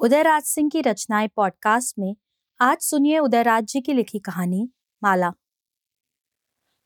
उदयराज 0.00 0.42
सिंह 0.42 0.70
की 0.70 0.80
रचनाएँ 0.80 1.28
पॉडकास्ट 1.28 1.98
में 1.98 2.16
आज 2.60 2.78
सुनिए 2.78 3.18
उदयराज 3.18 3.64
जी 3.64 3.80
की 3.80 3.92
लिखी 3.92 4.18
कहानी, 4.18 4.70
माला। 5.02 5.32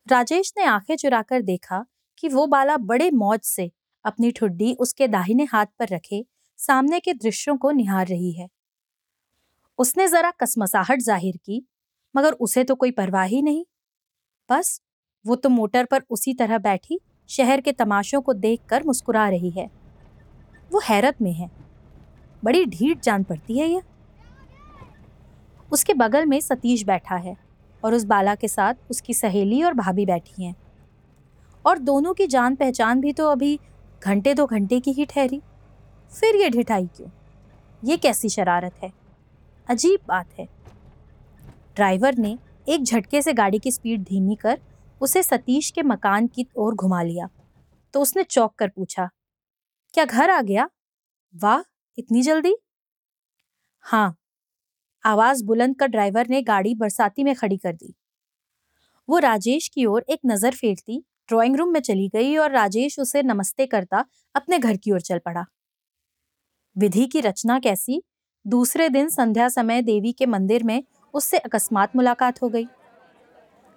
राजेश 0.07 0.53
ने 0.57 0.63
आँखें 0.63 0.95
चुराकर 0.95 1.41
देखा 1.41 1.85
कि 2.17 2.29
वो 2.29 2.47
बाला 2.47 2.77
बड़े 2.77 3.11
मौज 3.11 3.39
से 3.39 3.71
अपनी 4.05 4.31
ठुड्डी 4.31 4.73
उसके 4.73 5.07
दाहिने 5.07 5.43
हाथ 5.43 5.65
पर 5.65 5.87
रखे 5.87 6.25
सामने 6.57 6.99
के 6.99 7.13
दृश्यों 7.13 7.57
को 7.57 7.71
निहार 7.71 8.07
रही 8.07 8.31
है। 8.31 8.49
उसने 9.77 10.07
जरा 10.07 10.31
कसमसाहट 10.31 10.99
ज़ाहिर 10.99 11.37
की, 11.37 11.67
मगर 12.15 12.33
उसे 12.33 12.63
तो 12.63 12.75
कोई 12.75 12.91
परवाह 12.91 13.23
ही 13.23 13.41
नहीं। 13.41 13.65
बस, 14.51 14.81
वो 15.25 15.35
तो 15.35 15.49
मोटर 15.49 15.85
पर 15.85 16.03
उसी 16.09 16.33
तरह 16.33 16.57
बैठी 16.57 16.99
शहर 17.27 17.61
के 17.61 17.71
तमाशों 17.71 18.21
को 18.21 18.33
देखकर 18.33 18.83
मुस्कुरा 18.83 19.29
रही 19.29 19.49
है। 19.49 19.71
वो 20.71 20.79
हैरत 20.79 21.17
में 21.21 21.33
है। 21.33 21.62
बड़ी 22.43 22.65
ढीठ 22.65 23.01
जान 23.01 23.23
पड़ती 23.23 23.57
है 23.59 23.67
ये। 23.67 23.81
उसके 25.71 25.93
बगल 25.93 26.25
में 26.25 26.39
सतीश 26.41 26.83
बैठा 26.85 27.15
है 27.15 27.35
और 27.83 27.93
उस 27.93 28.03
बाला 28.03 28.35
के 28.35 28.47
साथ 28.47 28.73
उसकी 28.91 29.13
सहेली 29.13 29.61
और 29.63 29.73
भाभी 29.73 30.05
बैठी 30.05 30.43
हैं। 30.43 30.55
और 31.65 31.79
दोनों 31.79 32.13
की 32.13 32.27
जान 32.27 32.55
पहचान 32.55 33.01
भी 33.01 33.13
तो 33.13 33.27
अभी 33.27 33.59
घंटे 34.01 34.33
दो 34.33 34.45
घंटे 34.45 34.79
की 34.79 34.91
ही 34.91 35.05
ठहरी। 35.05 35.41
फिर 36.11 36.35
ये 36.35 36.49
ढिठाई 36.49 36.87
क्यों? 36.87 37.09
ये 37.83 37.97
कैसी 37.97 38.29
शरारत 38.29 38.73
है? 38.83 38.91
अजीब 39.69 39.99
बात 40.07 40.39
है। 40.39 40.47
ड्राइवर 41.75 42.17
ने 42.17 42.37
एक 42.67 42.83
झटके 42.83 43.21
से 43.21 43.33
गाड़ी 43.33 43.59
की 43.59 43.71
स्पीड 43.71 44.03
धीमी 44.03 44.35
कर 44.35 44.59
उसे 45.01 45.23
सतीश 45.23 45.69
के 45.71 45.83
मकान 45.83 46.27
की 46.27 46.45
ओर 46.57 46.75
घुमा 46.75 47.01
लिया। 47.03 47.29
तो 47.93 48.01
उसने 48.01 48.23
चौक 48.23 48.53
कर 48.55 48.67
पूछा, 48.67 49.09
क्या 49.93 50.05
घर 50.05 50.29
आ 50.29 50.41
गया? 50.41 50.69
वाह 51.33 51.61
इतनी 51.97 52.21
जल्दी? 52.21 52.55
हाँ 53.85 54.15
आवाज़ 55.03 55.43
बुलंद 55.43 55.75
कर 55.75 55.87
ड्राइवर 55.87 56.27
ने 56.29 56.41
गाड़ी 56.41 56.73
बरसाती 56.75 57.23
में 57.23 57.35
खड़ी 57.35 57.57
कर 57.57 57.73
दी। 57.73 57.93
वो 59.09 59.17
राजेश 59.17 59.67
की 59.67 59.85
ओर 59.85 60.05
एक 60.09 60.19
नज़र 60.25 60.55
फेरती, 60.55 61.03
ड्राइंग 61.29 61.55
रूम 61.55 61.69
में 61.69 61.79
चली 61.79 62.07
गई 62.09 62.35
और 62.37 62.51
राजेश 62.51 62.99
उसे 62.99 63.23
नमस्ते 63.23 63.65
करता 63.65 64.05
अपने 64.35 64.59
घर 64.59 64.77
की 64.77 64.91
ओर 64.91 65.01
चल 65.01 65.19
पड़ा। 65.19 65.45
विधि 66.75 67.05
की 67.07 67.21
रचना 67.21 67.59
कैसी? 67.59 68.01
दूसरे 68.45 68.89
दिन 68.89 69.09
संध्या 69.09 69.49
समय 69.49 69.81
देवी 69.81 70.11
के 70.11 70.25
मंदिर 70.25 70.63
में 70.63 70.83
उससे 71.13 71.37
अकस्मात 71.37 71.95
मुलाकात 71.95 72.41
हो 72.41 72.49
गई। 72.49 72.67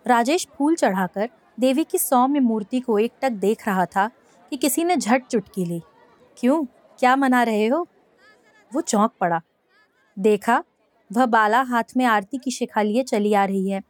राजेश 0.06 0.46
फूल 0.56 0.76
चढ़ाकर 0.76 1.28
देवी 1.58 1.84
की 1.84 1.98
सौम्य 1.98 2.40
मूर्ति 2.40 2.80
को 2.80 2.98
एक 2.98 3.12
टक 3.22 3.32
देख 3.32 3.66
रहा 3.68 3.84
था 3.86 4.08
कि 4.52 4.56
किसी 4.56 4.84
ने 4.84 4.96
झट 4.96 5.26
चुटकी 5.26 5.64
ली। 5.64 5.80
क्यों? 6.36 6.64
क्या 6.98 7.16
मना 7.16 7.42
रहे 7.42 7.66
हो? 7.66 7.86
वो 8.72 8.80
चौंक 8.82 9.12
पड़ा। 9.20 9.40
देखा, 10.16 10.62
वह 11.10 11.26
बाला 11.26 11.60
हाथ 11.62 11.96
में 11.96 12.04
आरती 12.04 12.38
की 12.38 12.50
शिखा 12.50 12.82
लिए 12.82 13.02
चली 13.04 13.32
आ 13.34 13.44
रही 13.44 13.70
है। 13.70 13.82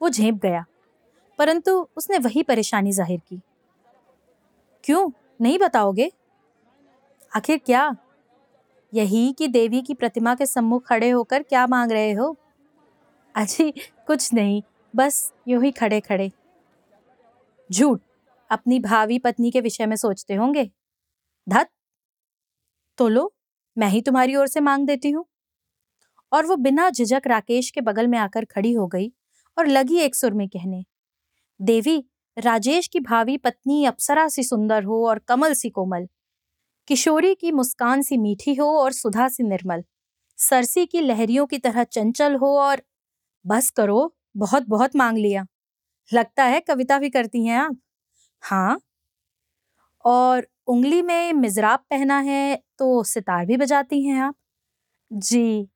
वो 0.00 0.08
झेप 0.08 0.34
गया, 0.34 0.64
परंतु 1.38 1.72
उसने 1.96 2.18
वही 2.18 2.42
परेशानी 2.42 2.92
ज़ाहिर 2.92 3.20
की। 3.20 3.40
क्यों? 4.84 5.10
नहीं 5.40 5.58
बताओगे? 5.58 6.10
आखिर 7.32 7.60
क्या? 7.66 7.96
यही 8.92 9.32
कि 9.32 9.48
देवी 9.48 9.80
की 9.82 9.94
प्रतिमा 9.94 10.34
के 10.34 10.46
सम्मुख 10.46 10.86
खड़े 10.86 11.08
होकर 11.10 11.42
क्या 11.42 11.66
मांग 11.66 11.92
रहे 11.92 12.12
हो? 12.12 12.36
अजी, 13.34 13.70
कुछ 14.06 14.32
नहीं, 14.34 14.62
बस 14.94 15.32
यूँ 15.48 15.62
ही 15.64 15.70
खड़े 15.72 16.00
खड़े। 16.00 16.30
झूठ, 17.70 18.00
अपनी 18.50 18.78
भावी 18.80 19.18
पत्नी 19.18 19.50
के 19.50 19.60
विषय 19.60 19.86
में 19.86 19.96
सोचते 19.96 20.34
होंगे? 20.34 20.70
धत 21.46 21.68
तो 22.98 23.08
लो। 23.08 23.32
मैं 23.78 23.88
ही 23.88 24.00
तुम्हारी 24.02 24.36
ओर 24.36 24.46
से 24.48 24.60
मांग 24.60 24.86
देती 24.86 25.10
हूँ। 25.10 25.24
और 26.32 26.46
वो 26.46 26.56
बिना 26.56 26.88
झिझक 26.90 27.22
राकेश 27.26 27.70
के 27.70 27.80
बगल 27.80 28.06
में 28.06 28.18
आकर 28.18 28.44
खड़ी 28.46 28.72
हो 28.72 28.86
गई 28.86 29.10
और 29.56 29.66
लगी 29.66 29.98
एक 29.98 30.14
सुर 30.14 30.32
में 30.32 30.48
कहने, 30.48 30.84
देवी, 31.60 32.04
राजेश 32.36 32.86
की 32.88 33.00
भावी 33.00 33.36
पत्नी 33.38 33.84
अप्सरा 33.86 34.28
सी 34.28 34.42
सुंदर 34.42 34.84
हो 34.84 35.06
और 35.08 35.18
कमल 35.28 35.54
सी 35.54 35.70
कोमल, 35.70 36.06
किशोरी 36.88 37.34
की 37.34 37.52
मुस्कान 37.52 38.02
सी 38.02 38.16
मीठी 38.18 38.54
हो 38.54 38.66
और 38.80 38.92
सुधा 38.92 39.28
सी 39.28 39.42
निर्मल, 39.44 39.84
सरसी 40.38 40.86
की 40.86 41.00
लहरियों 41.00 41.46
की 41.46 41.58
तरह 41.58 41.84
चंचल 41.86 42.36
हो 42.36 42.58
और 42.60 42.82
बस 43.44 43.70
करो 43.72 44.14
बहुत 44.38 44.66
बहुत 44.68 44.96
मांग 44.96 45.18
लिया। 45.18 45.46
लगता 46.10 46.44
है 46.44 46.60
कविता 46.62 46.98
भी 46.98 47.10
करती 47.10 47.46
हैं 47.46 47.58
आप। 47.58 47.78
हाँ। 48.42 48.78
और 50.04 50.46
उंगली 50.68 51.00
में 51.02 51.32
मिजराब 51.32 51.80
पहना 51.90 52.18
है 52.20 52.58
तो 52.78 53.02
सितार 53.04 53.46
भी 53.46 53.56
बजाती 53.56 54.02
हैं 54.04 54.20
आप। 54.22 54.34
जी। 55.10 55.68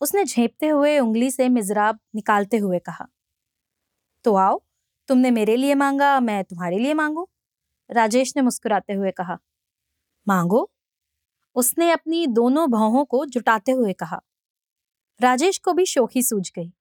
उसने 0.00 0.24
झेपते 0.24 0.68
हुए 0.68 0.98
उंगली 0.98 1.30
से 1.30 1.48
मिजराब 1.50 1.98
निकालते 2.14 2.56
हुए 2.58 2.78
कहा 2.80 3.06
तो 4.24 4.34
आओ, 4.36 4.60
तुमने 5.08 5.30
मेरे 5.30 5.56
लिए 5.56 5.74
मांगा, 5.74 6.18
मैं 6.20 6.42
तुम्हारे 6.44 6.78
लिए 6.78 6.94
मांगू? 6.94 7.26
राजेश 7.90 8.32
ने 8.36 8.42
मुस्कुराते 8.42 8.92
हुए 8.92 9.10
कहा, 9.10 9.38
मांगो? 10.26 10.70
उसने 11.56 11.90
अपनी 11.92 12.26
दोनों 12.28 12.66
भावों 12.70 13.04
को 13.04 13.24
जुटाते 13.26 13.72
हुए 13.72 13.92
कहा। 13.94 14.20
राजेश 15.20 15.58
को 15.58 15.72
भी 15.72 15.86
शोखी 15.86 16.22
सूझ 16.22 16.50
गई। 16.50 16.72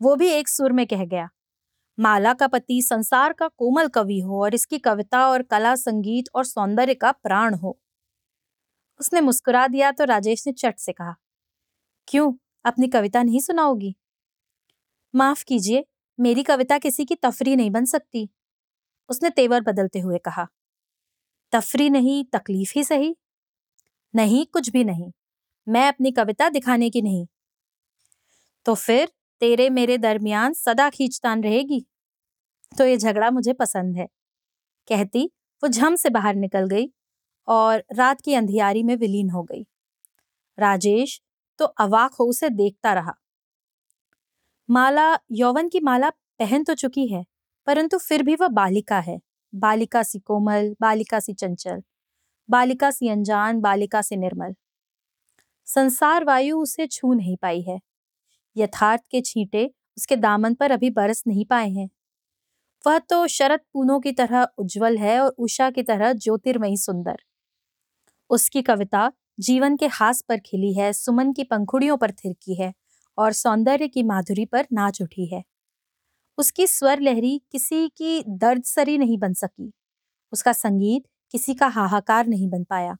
वो 0.00 0.14
भी 0.16 0.28
एक 0.30 0.48
सुर 0.48 0.72
में 0.72 0.86
कह 0.86 1.04
गया, 1.04 1.28
माला 1.98 2.34
का 2.34 2.46
पति 2.48 2.80
संसार 2.82 3.32
का 3.32 3.48
कोमल 3.48 3.88
कवि 3.88 4.20
हो 4.20 4.42
और 4.42 4.54
इसकी 4.54 4.78
कविता 4.80 5.26
और 5.28 5.42
कला, 5.44 5.74
संगीत 5.76 6.28
और 6.34 6.44
सौंदर्य 6.44 6.94
का 6.94 7.12
प्राण 7.14 7.54
हो। 7.54 7.78
उसने 9.00 9.20
मुस्कुरा 9.20 9.66
दिया 9.66 9.90
तो 9.92 10.04
राजेश 10.04 10.46
ने 10.46 10.52
चट 10.52 10.78
से 10.78 10.92
कहा, 10.92 11.14
क्यों? 12.08 12.32
अपनी 12.64 12.88
कविता 12.88 13.22
नहीं 13.22 13.40
सुनाओगी? 13.40 13.94
माफ़ 15.14 15.44
कीजिए, 15.44 15.84
मेरी 16.18 16.42
कविता 16.42 16.78
किसी 16.78 17.04
की 17.04 17.14
तफरी 17.14 17.56
नहीं 17.56 17.70
बन 17.70 17.84
सकती, 17.84 18.28
उसने 19.08 19.30
तेवर 19.30 19.60
बदलते 19.60 19.98
हुए 19.98 20.18
कहा। 20.18 20.46
तफरी 21.52 21.90
नहीं, 21.90 22.24
तकलीफ़ 22.24 22.72
ही 22.76 22.84
सही? 22.84 23.14
नहीं, 24.14 24.46
कुछ 24.46 24.70
भी 24.70 24.84
नहीं, 24.84 25.10
मैं 25.66 25.88
अपनी 25.88 26.12
कविता 26.12 26.48
दिखाने 26.48 26.90
की 26.90 27.02
नहीं। 27.02 27.26
तो 28.66 28.74
फिर 28.74 29.12
तेरे 29.40 29.70
मेरे 29.70 29.98
दरमियान 29.98 30.52
सदा 30.52 30.90
खींचतान 30.90 31.42
रहेगी? 31.42 31.84
तो 32.78 32.84
ये 32.86 32.96
झगड़ा 32.96 33.30
मुझे 33.30 33.52
पसंद 33.52 33.96
है, 33.96 34.06
कहती, 34.88 35.24
वो 35.62 35.68
झम 35.68 35.96
से 35.96 36.10
बाहर 36.10 36.34
निकल 36.34 36.66
गई। 36.66 36.86
और 37.48 37.84
रात 37.92 38.20
की 38.20 38.34
अंधियारी 38.34 38.82
में 38.82 38.96
विलीन 38.96 39.30
हो 39.30 39.42
गई। 39.42 39.66
राजेश 40.58 41.20
तो 41.58 41.64
अवाक 41.64 42.14
हो 42.14 42.24
उसे 42.24 42.48
देखता 42.48 42.92
रहा। 42.94 43.14
माला, 44.70 45.18
यौवन 45.32 45.68
की 45.68 45.80
माला 45.80 46.10
पहन 46.10 46.64
तो 46.64 46.74
चुकी 46.74 47.06
है, 47.06 47.24
परंतु 47.66 47.98
फिर 47.98 48.22
भी 48.22 48.34
वह 48.34 48.48
बालिका 48.48 48.98
है। 48.98 49.20
बालिका 49.54 50.02
सी 50.02 50.18
कोमल, 50.18 50.74
बालिका 50.80 51.20
सी 51.20 51.32
चंचल, 51.32 51.82
बालिका 52.50 52.90
सी 52.90 53.08
अनजान, 53.08 53.60
बालिका 53.60 54.02
से 54.02 54.16
निर्मल। 54.16 54.54
संसार 55.66 56.24
वायु 56.24 56.58
उसे 56.58 56.86
छू 56.86 57.14
नहीं 57.14 57.36
पाई 57.36 57.62
है। 57.62 57.80
यथार्थ 58.56 59.02
के 59.10 59.20
छींटे 59.20 59.70
उसके 59.98 60.16
दामन 60.16 60.54
पर 60.54 60.70
अभी 60.70 60.90
बरस 60.90 61.22
नहीं 61.26 61.44
पाए 61.44 61.70
हैं। 61.70 61.88
वह 62.86 62.98
तो 62.98 63.26
शरद 63.26 63.60
पूनों 63.72 64.00
की 64.00 64.12
तरह 64.12 64.48
उज्जवल 64.58 64.98
है 64.98 65.20
और 65.20 65.34
उषा 65.38 65.70
की 65.70 65.82
तरह 65.82 66.12
ज्योतिर्मयी 66.12 66.76
सुंदर। 66.76 67.16
उसकी 68.30 68.62
कविता 68.62 69.12
जीवन 69.40 69.76
के 69.76 69.86
हास 69.86 70.22
पर 70.22 70.36
खिली 70.38 70.74
है, 70.74 70.92
सुमन 70.92 71.32
की 71.32 71.44
पंखुड़ियों 71.44 71.96
पर 71.96 72.10
थिरकी 72.10 72.54
है 72.54 72.74
और 73.18 73.32
सौंदर्य 73.32 73.88
की 73.88 74.02
माधुरी 74.02 74.44
पर 74.44 74.66
नाच 74.72 75.02
उठी 75.02 75.26
है। 75.26 75.44
उसकी 76.38 76.66
स्वर 76.66 77.00
लहरी 77.00 77.42
किसी 77.52 77.88
की 77.88 78.24
दर्द 78.28 78.64
सरी 78.64 78.98
नहीं 78.98 79.18
बन 79.18 79.32
सकी। 79.32 79.72
उसका 80.32 80.52
संगीत 80.52 81.02
किसी 81.30 81.54
का 81.54 81.66
हाहाकार 81.66 82.26
नहीं 82.26 82.48
बन 82.48 82.64
पाया। 82.64 82.96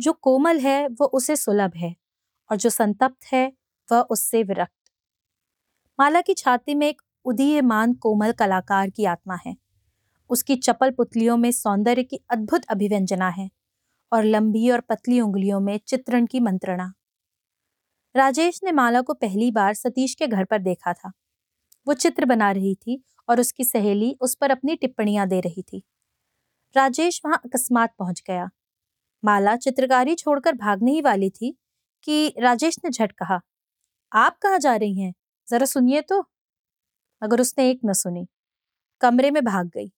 जो 0.00 0.12
कोमल 0.12 0.58
है 0.58 0.88
वह 0.88 1.06
उसे 1.06 1.36
सुलभ 1.36 1.72
है 1.76 1.94
और 2.50 2.56
जो 2.56 2.70
संतप्त 2.70 3.32
है, 3.32 3.52
वह 3.92 4.00
उससे 4.00 4.42
विरक्त। 4.42 4.90
माला 6.00 6.20
की 6.20 6.34
छाती 6.34 6.74
में 6.74 6.88
एक 6.88 7.02
उदीयमान 7.24 7.94
कोमल 7.94 8.32
कलाकार 8.32 8.90
की 8.90 9.04
आत्मा 9.04 9.38
है। 9.46 9.56
उसकी 10.30 10.56
चपल 10.56 10.90
पुतलियों 10.90 11.36
में 11.36 11.52
सौंदर्य 11.52 12.02
की 12.02 12.20
अद्भुत 12.30 12.64
अभिव्यंजना 12.64 13.28
है। 13.28 13.50
और 14.12 14.24
लंबी 14.24 14.70
और 14.70 14.80
पतली 14.80 15.20
उंगलियों 15.20 15.60
में 15.60 15.78
चित्रण 15.88 16.26
की 16.26 16.40
मंत्रणा। 16.40 16.92
राजेश 18.14 18.60
ने 18.64 18.72
माला 18.72 19.00
को 19.00 19.14
पहली 19.14 19.50
बार 19.50 19.74
सतीश 19.74 20.14
के 20.14 20.26
घर 20.26 20.44
पर 20.44 20.58
देखा 20.58 20.92
था। 20.92 21.12
वो 21.86 21.94
चित्र 21.94 22.24
बना 22.24 22.50
रही 22.52 22.74
थी 22.74 23.02
और 23.28 23.40
उसकी 23.40 23.64
सहेली 23.64 24.16
उस 24.20 24.34
पर 24.34 24.50
अपनी 24.50 24.76
टिप्पणियाँ 24.76 25.28
दे 25.28 25.40
रही 25.40 25.62
थी। 25.62 25.82
राजेश 26.76 27.20
वहाँ 27.26 27.40
अकस्मात 27.44 27.94
पहुँच 27.98 28.22
गया। 28.28 28.48
माला 29.24 29.56
चित्रकारी 29.56 30.14
छोड़कर 30.14 30.52
भागने 30.54 30.92
ही 30.92 31.00
वाली 31.00 31.30
थी 31.30 31.56
कि 32.04 32.34
राजेश 32.38 32.76
ने 32.84 32.90
झट 32.90 33.12
कहा, 33.12 33.40
आप 34.12 34.38
कहाँ 34.42 34.58
जा 34.58 34.76
रही 34.76 35.00
हैं? 35.00 35.14
जरा 35.48 35.66
सुनिए 35.66 36.00
तो। 36.02 36.24
मगर 37.22 37.40
उसने 37.40 37.70
एक 37.70 37.80
न 37.86 37.92
सुनी। 37.92 38.26
कमरे 39.00 39.30
में 39.30 39.44
भाग 39.44 39.66
गई। 39.68 39.90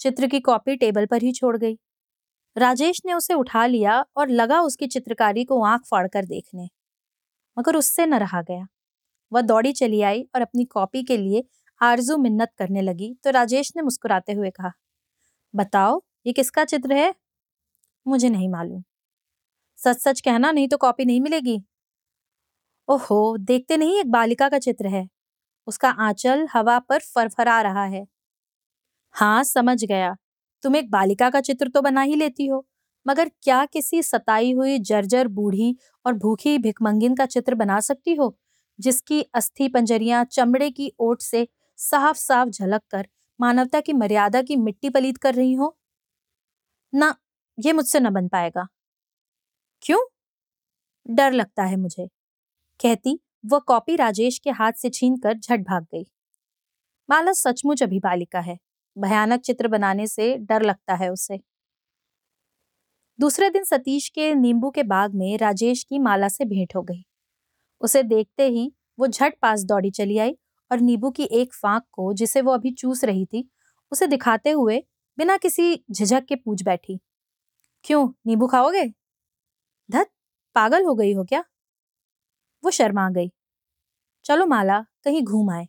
चित्र 0.00 0.26
की 0.26 0.40
कॉपी 0.40 0.76
टेबल 0.76 1.06
पर 1.06 1.22
ही 1.22 1.32
छोड़ 1.32 1.56
गई। 1.56 1.78
राजेश 2.56 3.00
ने 3.06 3.12
उसे 3.12 3.34
उठा 3.34 3.66
लिया 3.66 4.00
और 4.16 4.28
लगा 4.30 4.60
उसकी 4.60 4.86
चित्रकारी 4.86 5.44
को 5.44 5.62
आँख 5.64 5.82
फाड़कर 5.86 6.24
देखने। 6.26 6.68
मगर 7.56 7.76
उससे 7.76 8.06
न 8.06 8.14
रहा 8.14 8.42
गया। 8.42 8.66
वह 9.32 9.40
दौड़ी 9.42 9.72
चली 9.72 10.00
आई 10.02 10.22
और 10.34 10.42
अपनी 10.42 10.64
कॉपी 10.66 11.02
के 11.04 11.16
लिए 11.16 11.44
आरज़ू 11.80 12.16
मिन्नत 12.18 12.52
करने 12.58 12.82
लगी 12.82 13.14
तो 13.24 13.30
राजेश 13.30 13.72
ने 13.76 13.82
मुस्कुराते 13.82 14.32
हुए 14.32 14.50
कहा, 14.50 14.72
बताओ, 15.54 16.02
ये 16.26 16.32
किसका 16.32 16.64
चित्र 16.66 16.92
है? 16.94 17.14
मुझे 18.06 18.28
नहीं 18.30 18.48
मालूम। 18.48 18.82
सच 19.78 19.98
सच 20.00 20.20
कहना 20.20 20.52
नहीं 20.52 20.68
तो 20.68 20.76
कॉपी 20.78 21.04
नहीं 21.04 21.20
मिलेगी। 21.20 21.58
ओहो, 22.88 23.36
देखते 23.38 23.76
नहीं 23.76 23.98
एक 24.00 24.10
बालिका 24.10 24.48
का 24.48 24.58
चित्र 24.58 24.86
है? 24.88 25.06
उसका 25.68 25.90
आंचल 26.00 26.46
हवा 26.52 26.78
पर 26.80 27.00
फरफरा 27.06 27.60
रहा 27.62 27.84
है। 27.86 28.06
हाँ 29.14 29.42
समझ 29.44 29.84
गया। 29.84 30.14
तुम 30.66 30.76
एक 30.76 30.90
बालिका 30.90 31.30
का 31.30 31.40
चित्र 31.40 31.68
तो 31.68 31.80
बना 31.82 32.02
ही 32.02 32.14
लेती 32.14 32.46
हो। 32.46 32.64
मगर 33.06 33.28
क्या 33.42 33.64
किसी 33.66 34.02
सताई 34.02 34.52
हुई 34.52 34.78
जर्जर 34.80 35.28
बूढ़ी 35.28 35.76
और 36.06 36.14
भूखी 36.14 36.58
भिकमंगिन 36.58 37.14
का 37.14 37.26
चित्र 37.26 37.54
बना 37.54 37.80
सकती 37.80 38.14
हो, 38.14 38.36
जिसकी 38.78 39.20
अस्थि 39.34 39.68
पंजरियाँ 39.68 40.24
चमड़े 40.24 40.70
की 40.70 40.92
ओट 41.00 41.22
से 41.22 41.48
साफ़ 41.78 42.16
साफ़ 42.18 42.48
झलक 42.50 42.82
कर 42.90 43.06
मानवता 43.40 43.80
की 43.80 43.92
मर्यादा 43.92 44.42
की 44.42 44.56
मिट्टी 44.56 44.90
पलीत 44.90 45.16
कर 45.16 45.34
रही 45.34 45.52
हो? 45.54 45.76
ना, 46.92 47.14
ये 47.58 47.72
मुझसे 47.72 48.00
न 48.00 48.10
बन 48.10 48.28
पाएगा। 48.28 48.66
क्यों? 49.82 49.98
डर 51.06 51.32
लगता 51.32 51.64
है 51.64 51.76
मुझे। 51.76 52.06
कहती, 52.80 53.20
वह 53.46 53.58
कॉपी 53.58 53.96
राजेश 53.96 54.38
के 54.38 54.50
हाथ 54.50 54.72
से 54.72 54.90
छीनकर 54.90 55.38
झट 55.38 55.60
भाग 55.60 55.84
गई। 55.84 56.06
माला 57.08 57.32
सचमुच 57.32 57.82
अभी 57.82 57.98
बालिका 58.00 58.40
है। 58.40 58.58
भयानक 58.96 59.40
चित्र 59.40 59.68
बनाने 59.68 60.06
से 60.06 60.34
डर 60.38 60.62
लगता 60.62 60.94
है 60.94 61.08
उसे। 61.10 61.38
दूसरे 63.18 63.48
दिन 63.50 63.64
सतीश 63.64 64.08
के 64.08 64.34
नींबू 64.34 64.70
के 64.70 64.82
बाग 64.84 65.14
में 65.14 65.36
राजेश 65.38 65.82
की 65.84 65.98
माला 65.98 66.28
से 66.28 66.44
भेंट 66.44 66.74
हो 66.76 66.82
गई। 66.82 67.04
उसे 67.80 68.02
देखते 68.04 68.48
ही 68.48 68.72
वो 68.98 69.06
झट 69.06 69.34
पास 69.42 69.64
दौड़ी 69.64 69.90
चली 69.90 70.18
आई 70.18 70.36
और 70.70 70.80
नींबू 70.80 71.10
की 71.10 71.24
एक 71.32 71.54
फांक 71.54 71.82
को, 71.92 72.12
जिसे 72.12 72.40
वो 72.40 72.52
अभी 72.52 72.70
चूस 72.72 73.04
रही 73.04 73.24
थी, 73.26 73.48
उसे 73.92 74.06
दिखाते 74.06 74.50
हुए 74.50 74.82
बिना 75.18 75.36
किसी 75.36 75.74
झिझक 75.92 76.24
के 76.24 76.36
पूछ 76.36 76.62
बैठी, 76.62 76.98
क्यों, 77.84 78.08
नींबू 78.26 78.46
खाओगे? 78.46 78.84
धत, 79.90 80.10
पागल 80.56 80.84
हो 80.84 80.94
गई 80.94 81.12
हो 81.14 81.24
क्या? 81.24 81.44
वो 82.64 82.70
शर्मा 82.70 83.08
गई, 83.10 83.30
चलो 84.24 84.46
माला, 84.46 84.80
कहीं 85.04 85.22
घूम 85.22 85.50
आए। 85.50 85.66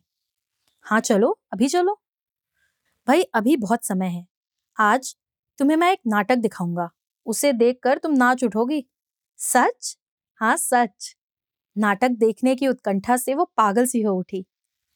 हाँ 0.86 1.00
चलो, 1.02 1.38
अभी 1.52 1.68
चलो। 1.68 2.00
भाई, 3.08 3.22
अभी 3.22 3.56
बहुत 3.56 3.84
समय 3.84 4.06
है। 4.06 4.26
आज 4.80 5.16
तुम्हें 5.58 5.76
मैं 5.76 5.92
एक 5.92 5.98
नाटक 6.06 6.36
दिखाऊँगा। 6.36 6.90
उसे 7.26 7.52
देखकर 7.52 7.98
तुम 7.98 8.12
नाच 8.12 8.44
उठोगी। 8.44 8.86
सच? 9.38 9.98
हाँ 10.34 10.56
सच। 10.56 11.16
नाटक 11.78 12.08
देखने 12.08 12.54
की 12.54 12.68
उत्कंठा 12.68 13.16
से 13.16 13.34
वो 13.34 13.44
पागल 13.56 13.86
सी 13.86 14.02
हो 14.02 14.18
उठी। 14.18 14.46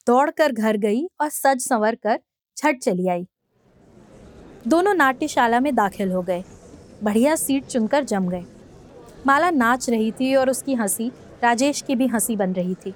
दौड़कर 0.07 0.53
घर 0.53 0.77
गई 0.77 1.05
और 1.21 1.29
सज 1.29 1.61
संवर 1.61 1.95
कर 1.95 2.21
झट 2.57 2.79
चली 2.79 3.09
आई। 3.09 3.29
दोनों 4.67 4.95
नाट्यशाला 4.95 5.61
में 5.61 5.75
दाखिल 5.75 6.13
हो 6.13 6.23
गए। 6.23 6.45
बढ़िया 7.03 7.37
सीट 7.37 7.65
चुनकर 7.67 8.05
जम 8.05 8.29
गए। 8.29 8.45
माला 9.27 9.51
नाच 9.51 9.91
रही 9.91 10.13
थी 10.13 10.35
और 10.35 10.51
उसकी 10.51 10.75
हँसी 10.75 11.13
राजेश 11.43 11.81
की 11.81 11.97
भी 11.97 12.07
हँसी 12.07 12.37
बन 12.37 12.53
रही 12.53 12.75
थी। 12.75 12.95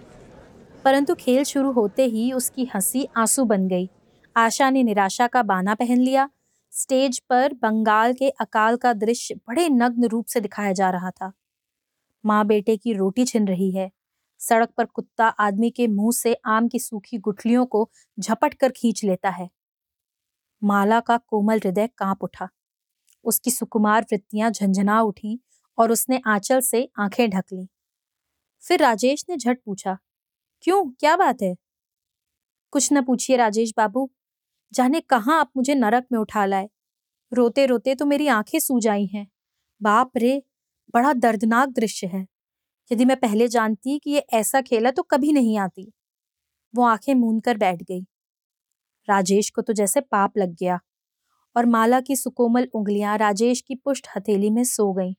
परंतु 0.85 1.15
खेल 1.15 1.45
शुरू 1.45 1.73
होते 1.73 2.05
ही 2.05 2.33
उसकी 2.33 2.71
हँसी 2.75 3.09
आँसू 3.17 3.45
बन 3.45 3.69
गई। 3.69 3.91
आशा 4.37 4.69
ने 4.71 4.83
निराशा 4.83 5.27
का 5.27 5.43
बाना 5.43 5.75
पहन 5.75 5.99
लिया। 5.99 6.29
स्टेज 6.73 7.19
पर 7.21 7.53
बंगाल 7.55 8.13
के 8.15 8.29
अकाल 8.31 8.77
का 8.77 8.93
दृश्य 8.93 9.35
बड़े 9.49 9.69
नग्न 9.69 10.09
रूप 10.09 10.27
से 10.27 10.41
दिखाया 10.41 10.73
जा 10.73 10.91
रहा 10.91 11.11
था। 11.11 11.33
माँ 12.25 12.45
बेटे 12.47 12.77
की 12.77 12.93
रोटी 12.93 13.25
छिन 13.25 13.49
रही 13.49 13.71
है। 13.71 13.91
सड़क 14.41 14.71
पर 14.77 14.85
कुत्ता 14.85 15.27
आदमी 15.41 15.71
के 15.71 15.87
मुँह 15.87 16.13
से 16.13 16.35
आम 16.47 16.69
की 16.69 16.79
सूखी 16.79 17.19
गुठलियों 17.19 17.67
को 17.67 17.89
झपट 18.21 18.55
कर 18.55 18.73
खींच 18.73 19.05
लेता 19.05 19.31
है। 19.31 19.49
माला 20.63 21.01
का 21.01 21.17
कोमल 21.19 21.59
हृदय 21.59 21.89
काँप 21.99 22.25
उठा। 22.25 22.49
उसकी 23.25 23.51
सुकुमार 23.51 24.03
वृत्तियाँ 24.03 24.51
झंझना 24.51 25.01
उठी 25.03 25.39
और 25.79 25.93
उसने 25.93 26.21
आंचल 26.27 26.61
से 26.61 26.89
आँखें 26.99 27.29
ढक 27.31 27.45
ली। 27.53 27.69
फिर 28.63 28.81
राजेश 28.81 29.25
ने 29.31 29.37
झट 29.37 29.59
पूछा, 29.67 29.99
क्यों? 30.65 30.85
क्या 30.91 31.17
बात 31.17 31.43
है? 31.43 31.55
कुछ 32.73 32.89
न 32.93 33.03
पूछिए 33.03 33.37
राजेश 33.37 33.73
बाबू। 33.77 34.09
जाने 34.73 35.01
कहाँ 35.01 35.41
आप 35.41 35.51
मुझे 35.57 35.75
नरक 35.75 36.07
में 36.13 36.19
उठा 36.19 36.47
लाए। 36.47 36.69
रोते 37.33 37.67
रोते 37.67 37.95
तो 37.95 38.07
मेरी 38.07 38.27
आँखें 38.27 38.59
सूज 38.61 38.89
आई 38.89 39.07
हैं। 39.07 39.27
बाप 39.83 40.13
रे, 40.17 40.43
बड़ा 40.95 41.13
दर्दनाक 41.13 41.69
दृश्य 41.69 42.07
है। 42.07 42.27
यदि 42.93 43.05
मैं 43.05 43.17
पहले 43.17 43.49
जानती 43.49 43.99
कि 43.99 44.11
ये 44.11 44.19
ऐसा 44.19 44.61
खेला 44.61 44.91
तो 44.91 45.03
कभी 45.03 45.33
नहीं 45.33 45.59
आती। 45.59 45.93
वो 46.75 46.85
आँखें 46.85 47.15
मूंद 47.15 47.43
कर 47.43 47.57
बैठ 47.57 47.83
गई। 47.83 48.03
राजेश 49.09 49.51
को 49.51 49.63
तो 49.63 49.73
जैसे 49.73 50.01
पाप 50.01 50.39
लग 50.39 50.55
गया। 50.55 50.79
और 51.57 51.67
माला 51.67 52.01
की 52.01 52.17
सुकोमल 52.17 52.69
उंगलियाँ 52.75 53.19
राजेश 53.19 53.61
की 53.61 53.75
पुष्ट 53.75 54.09
हथेली 54.17 54.51
में 54.51 54.65
सो 54.65 54.93
गईं। 54.93 55.15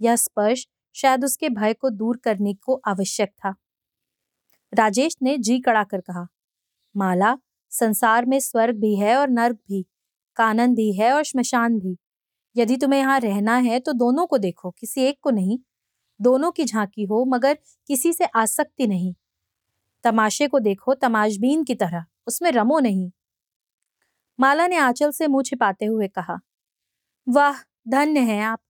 यह 0.00 0.16
स्पर्श 0.16 0.66
शायद 0.94 1.24
उसके 1.24 1.48
भय 1.48 1.74
को 1.74 1.90
दूर 1.90 2.16
करने 2.16 2.54
को 2.54 2.82
आवश्यक 2.88 3.30
था। 3.30 3.54
राजेश 4.72 5.16
ने 5.22 5.38
जी 5.38 5.60
कड़ाकर 5.60 6.00
कहा, 6.00 6.26
माला 6.96 7.38
संसार 7.74 8.26
में 8.26 8.38
स्वर्ग 8.40 8.76
भी 8.76 8.94
है 8.96 9.16
और 9.16 9.30
नर्क 9.30 9.56
भी, 9.68 9.84
कानन 10.36 10.74
भी 10.74 10.92
है 10.92 11.12
और 11.12 11.24
श्मशान 11.24 11.78
भी। 11.80 11.96
यदि 12.56 12.76
तुम्हें 12.76 13.00
यहाँ 13.00 13.20
रहना 13.20 13.56
है 13.58 13.78
तो 13.80 13.92
दोनों 13.94 14.26
को 14.26 14.38
देखो, 14.38 14.70
किसी 14.70 15.02
एक 15.02 15.18
को 15.22 15.30
नहीं। 15.30 15.58
दोनों 16.20 16.50
की 16.52 16.64
झांकी 16.64 17.04
हो, 17.04 17.24
मगर 17.26 17.58
किसी 17.88 18.12
से 18.12 18.24
आसक्ति 18.26 18.86
नहीं। 18.86 19.14
तमाशे 20.04 20.48
को 20.48 20.58
देखो, 20.58 20.94
तमाशबीन 20.94 21.64
की 21.64 21.74
तरह, 21.74 22.04
उसमें 22.26 22.50
रमो 22.52 22.78
नहीं। 22.80 23.10
माला 24.38 24.66
ने 24.66 24.76
आंचल 24.76 25.10
से 25.10 25.26
मुँह 25.26 25.42
छिपाते 25.42 25.86
हुए 25.86 26.08
कहा, 26.08 26.38
वाह, 27.26 27.60
धन्य 27.88 28.20
है 28.22 28.40
आप। 28.42 28.60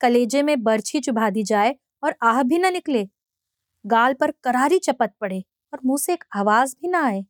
कलेजे 0.00 0.42
में 0.42 0.62
बर्छी 0.62 1.00
चुभा 1.00 1.30
दी 1.30 1.42
जाए 1.44 1.74
और 2.04 2.14
आह 2.22 2.42
भी 2.42 2.58
न 2.58 2.72
निकले। 2.72 3.08
गाल 3.84 4.14
पर 4.14 4.30
करारी 4.44 4.78
चपत 4.78 5.14
पड़े 5.20 5.40
और 5.72 5.80
मुँह 5.86 5.98
से 5.98 6.12
एक 6.12 6.24
आवाज़ 6.36 6.74
भी 6.82 6.88
ना 6.88 7.04
आए। 7.06 7.24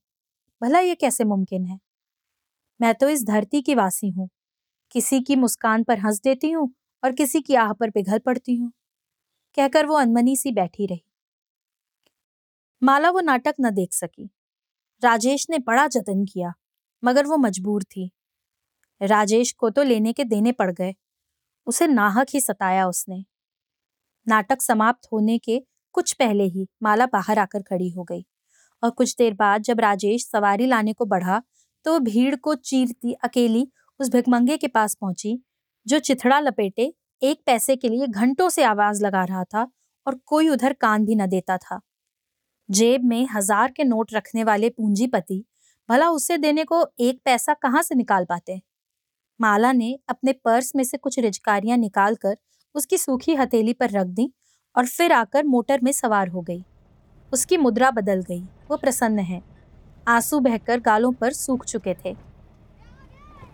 भला 0.63 0.79
ये 0.79 0.95
कैसे 0.95 1.25
मुमकिन 1.25 1.65
है? 1.65 1.79
मैं 2.81 2.95
तो 2.95 3.09
इस 3.09 3.25
धरती 3.25 3.63
की 3.63 3.75
वासी 3.75 4.11
हूँ। 4.11 4.29
किसी 4.93 5.21
की 5.21 5.37
मुस्कान 5.37 5.85
पर 5.85 5.99
हंस 5.99 6.21
देती 6.25 6.51
हूँ 6.51 6.75
और 7.05 7.13
किसी 7.13 7.41
की 7.41 7.55
आह 7.55 7.73
पर 7.73 7.91
पिघल 7.91 8.19
पड़ती 8.19 8.57
हूँ। 8.57 8.73
कहकर 9.57 9.87
वो 9.87 9.95
अनमनी 9.95 10.37
सी 10.37 10.53
बैठी 10.53 10.87
रही। 10.87 11.03
माला 12.83 13.11
वो 13.11 13.21
नाटक 13.21 13.55
न 13.61 13.71
देख 13.71 13.93
सकी। 13.93 14.31
राजेश 15.03 15.47
ने 15.51 15.59
बड़ा 15.59 15.87
जतन 15.87 16.25
किया, 16.25 16.53
मगर 17.05 17.27
वो 17.27 17.37
मजबूर 17.37 17.83
थी। 17.83 18.11
राजेश 19.03 19.53
को 19.53 19.71
तो 19.71 19.83
लेने 19.83 20.13
के 20.13 20.25
देने 20.25 20.53
पड़ 20.53 20.73
गए। 20.73 20.95
उसे 21.67 21.87
नाहक 21.87 22.27
ही 22.35 22.41
सताया 22.41 22.89
उसने। 22.89 23.25
नाटक 24.27 24.63
समाप्त 24.63 25.09
होने 25.13 25.39
के 25.39 25.63
कुछ 25.93 26.13
पहले 26.13 26.45
ही 26.45 26.69
माला 26.83 27.07
बाहर 27.07 27.39
आकर 27.39 27.63
खड़ी 27.63 27.91
हो 27.91 28.05
गई। 28.05 28.25
और 28.83 28.91
कुछ 28.91 29.15
देर 29.19 29.35
बाद 29.35 29.63
जब 29.63 29.81
राजेश 29.81 30.27
सवारी 30.27 30.67
लाने 30.67 30.93
को 30.93 31.05
बढ़ा 31.07 31.43
तो 31.85 31.99
भीड़ 32.01 32.35
को 32.37 32.55
चीरती 32.55 33.13
अकेली 33.25 33.67
उस 34.01 34.11
भिकमंगे 34.11 34.57
के 34.57 34.67
पास 34.69 34.95
पहुँची, 34.95 35.39
जो 35.87 35.99
चिथड़ा 35.99 36.39
लपेटे, 36.41 36.93
एक 37.23 37.41
पैसे 37.47 37.77
के 37.77 37.89
लिए 37.89 38.07
घंटों 38.07 38.49
से 38.49 38.65
आवाज़ 38.65 39.05
लगा 39.05 39.25
रहा 39.25 39.45
था 39.45 39.67
और 40.07 40.19
कोई 40.27 40.49
उधर 40.49 40.73
कान 40.73 41.05
भी 41.05 41.15
न 41.15 41.27
देता 41.27 41.57
था। 41.59 41.81
जेब 42.69 43.05
में 43.05 43.27
हज़ार 43.31 43.73
के 43.73 43.85
नोट 43.85 44.13
रखने 44.15 44.45
वाले 44.45 44.69
पूंजीपति, 44.71 45.45
भला 45.89 46.09
उसे 46.11 46.37
देने 46.39 46.65
को 46.65 46.87
एक 47.01 47.21
पैसा 47.25 47.55
कहाँ 47.55 47.83
से 47.83 47.95
निकाल 47.95 48.25
पाते? 48.25 48.61
माला 49.41 49.73
ने 49.73 49.99
अपने 50.09 50.33
पर्स 50.35 50.73
में 50.77 50.85
से 50.85 50.97
कुछ 50.99 51.19
रिजकारियाँ 51.19 51.77
निकालकर 51.79 52.37
उसकी 52.75 52.99
सूखी 52.99 53.35
हथेली 53.35 53.73
पर 53.73 53.91
रख 53.91 54.07
दी 54.09 54.33
और 54.77 54.87
फिर 54.87 55.13
आकर 55.13 55.45
मोटर 55.47 55.81
में 55.83 55.93
सवार 55.93 56.29
हो 56.29 56.41
गई। 56.43 56.63
उसकी 57.33 57.57
मुद्रा 57.57 57.91
बदल 57.91 58.23
गई। 58.23 58.43
वो 58.43 58.77
प्रसन्न 58.77 59.19
है। 59.19 59.43
आँसू 60.09 60.41
बहकर 60.41 60.81
गालों 60.81 61.13
पर 61.13 61.33
सूख 61.33 61.65
चुके 61.65 61.95
थे। 62.05 62.17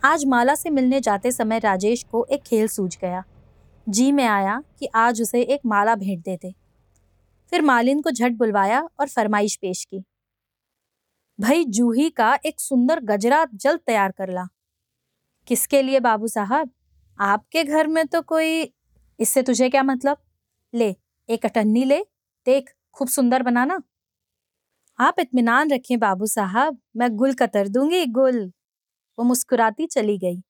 आज 0.04 0.24
माला 0.24 0.54
से 0.54 0.70
मिलने 0.70 1.00
जाते 1.00 1.32
समय 1.32 1.58
राजेश 1.58 2.02
को 2.02 2.24
एक 2.24 2.42
खेल 2.42 2.68
सूझ 2.68 2.98
गया। 2.98 3.24
जी 3.88 4.12
में 4.12 4.24
आया 4.24 4.62
कि 4.78 4.86
आज 4.86 5.22
उसे 5.22 5.42
एक 5.42 5.60
माला 5.66 5.94
भेंट 5.94 6.24
देते 6.24 6.54
फिर 7.50 7.62
मालिन 7.62 8.02
को 8.02 8.10
झट 8.10 8.32
बुलवाया 8.32 8.88
और 9.00 9.08
फरमाइश 9.08 9.56
पेश 9.56 9.84
की। 9.84 10.04
भाई, 11.40 11.64
जूही 11.64 12.10
का 12.10 12.38
एक 12.46 12.60
सुंदर 12.60 13.00
गजरा 13.00 13.46
जल्द 13.54 13.80
तैयार 13.80 14.12
कर 14.12 14.28
ला। 14.30 14.48
किसके 15.46 15.82
लिए 15.82 16.00
बाबू 16.00 16.28
साहब? 16.28 16.70
आपके 17.20 17.64
घर 17.64 17.86
में 17.86 18.06
तो 18.06 18.22
कोई 18.22 18.74
इससे 19.20 19.42
तुझे 19.42 19.70
क्या 19.70 19.82
मतलब? 19.82 20.16
ले, 20.74 20.96
एक 21.28 21.46
अटन्नी 21.46 21.84
ले, 21.84 22.00
देख। 22.46 22.72
खूब 22.96 23.08
सुंदर 23.08 23.42
बनाना। 23.42 23.82
आप 24.98 25.14
इतमान 25.20 25.70
रखें 25.70 25.98
बाबू 25.98 26.26
साहब, 26.26 26.78
मैं 26.96 27.16
गुल 27.16 27.34
कतर 27.34 27.68
दूँगी, 27.68 28.06
गुल। 28.06 28.52
वो 29.18 29.24
मुस्कुराती 29.24 29.86
चली 29.86 30.18
गई। 30.18 30.42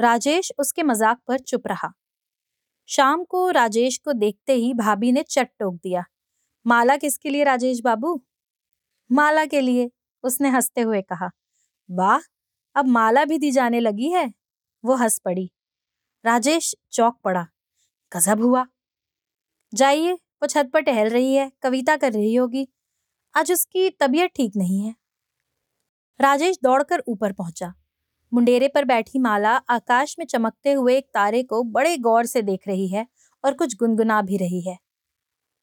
राजेश 0.00 0.52
उसके 0.58 0.82
मज़ाक 0.82 1.18
पर 1.28 1.38
चुप 1.38 1.66
रहा। 1.66 1.92
शाम 2.88 3.24
को 3.24 3.50
राजेश 3.50 3.98
को 3.98 4.12
देखते 4.12 4.52
ही 4.52 4.74
भाभी 4.74 5.12
ने 5.12 5.22
चट 5.22 5.48
टोक 5.58 5.74
दिया। 5.74 6.04
माला 6.66 6.96
किसके 6.96 7.30
लिए 7.30 7.44
राजेश 7.44 7.80
बाबू? 7.80 8.22
माला 9.12 9.44
के 9.44 9.60
लिए, 9.60 9.90
उसने 10.24 10.48
हँसते 10.48 10.80
हुए 10.80 11.02
कहा। 11.02 11.30
वाह, 11.90 12.20
अब 12.76 12.86
माला 12.86 13.24
भी 13.24 13.38
दी 13.38 13.50
जाने 13.50 13.80
लगी 13.80 14.10
है। 14.10 14.32
वो 14.84 14.94
हंस 14.94 15.18
पड़ी। 15.18 15.50
राजेश 16.24 16.74
चौक 16.92 17.18
पड़ा। 17.24 17.46
गजब 18.12 18.42
हुआ। 18.42 18.66
जाइए 19.74 20.18
वो 20.42 20.46
छत 20.46 20.70
पर 20.72 20.80
टहल 20.80 21.08
रही 21.08 21.34
है, 21.34 21.52
कविता 21.62 21.96
कर 21.96 22.12
रही 22.12 22.34
होगी। 22.34 22.68
आज 23.34 23.52
उसकी 23.52 23.90
तबीयत 23.90 24.30
ठीक 24.36 24.52
नहीं 24.56 24.80
है। 24.80 24.94
राजेश 26.20 26.58
दौड़कर 26.62 27.02
ऊपर 27.08 27.32
पहुँचा। 27.32 27.74
मुंडेरे 28.32 28.68
पर 28.68 28.84
बैठी 28.84 29.18
माला 29.18 29.50
आकाश 29.50 30.16
में 30.18 30.26
चमकते 30.26 30.72
हुए 30.72 30.96
एक 30.96 31.06
तारे 31.14 31.42
को 31.42 31.62
बड़े 31.62 31.96
गौर 31.96 32.26
से 32.26 32.42
देख 32.42 32.68
रही 32.68 32.88
है 32.88 33.06
और 33.44 33.54
कुछ 33.54 33.76
गुनगुना 33.76 34.22
भी 34.22 34.36
रही 34.36 34.60
है। 34.60 34.78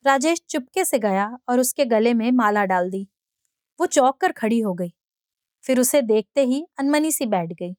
राजेश 0.05 0.41
चुपके 0.49 0.85
से 0.85 0.99
गया 0.99 1.37
और 1.49 1.59
उसके 1.59 1.85
गले 1.85 2.13
में 2.13 2.31
माला 2.31 2.65
डाल 2.65 2.89
दी। 2.89 3.07
वो 3.79 3.85
चौक 3.85 4.21
कर 4.21 4.31
खड़ी 4.31 4.59
हो 4.59 4.73
गई। 4.73 4.93
फिर 5.63 5.79
उसे 5.79 6.01
देखते 6.01 6.45
ही 6.45 6.65
अनमनी 6.79 7.11
सी 7.11 7.25
बैठ 7.25 7.53
गई। 7.53 7.71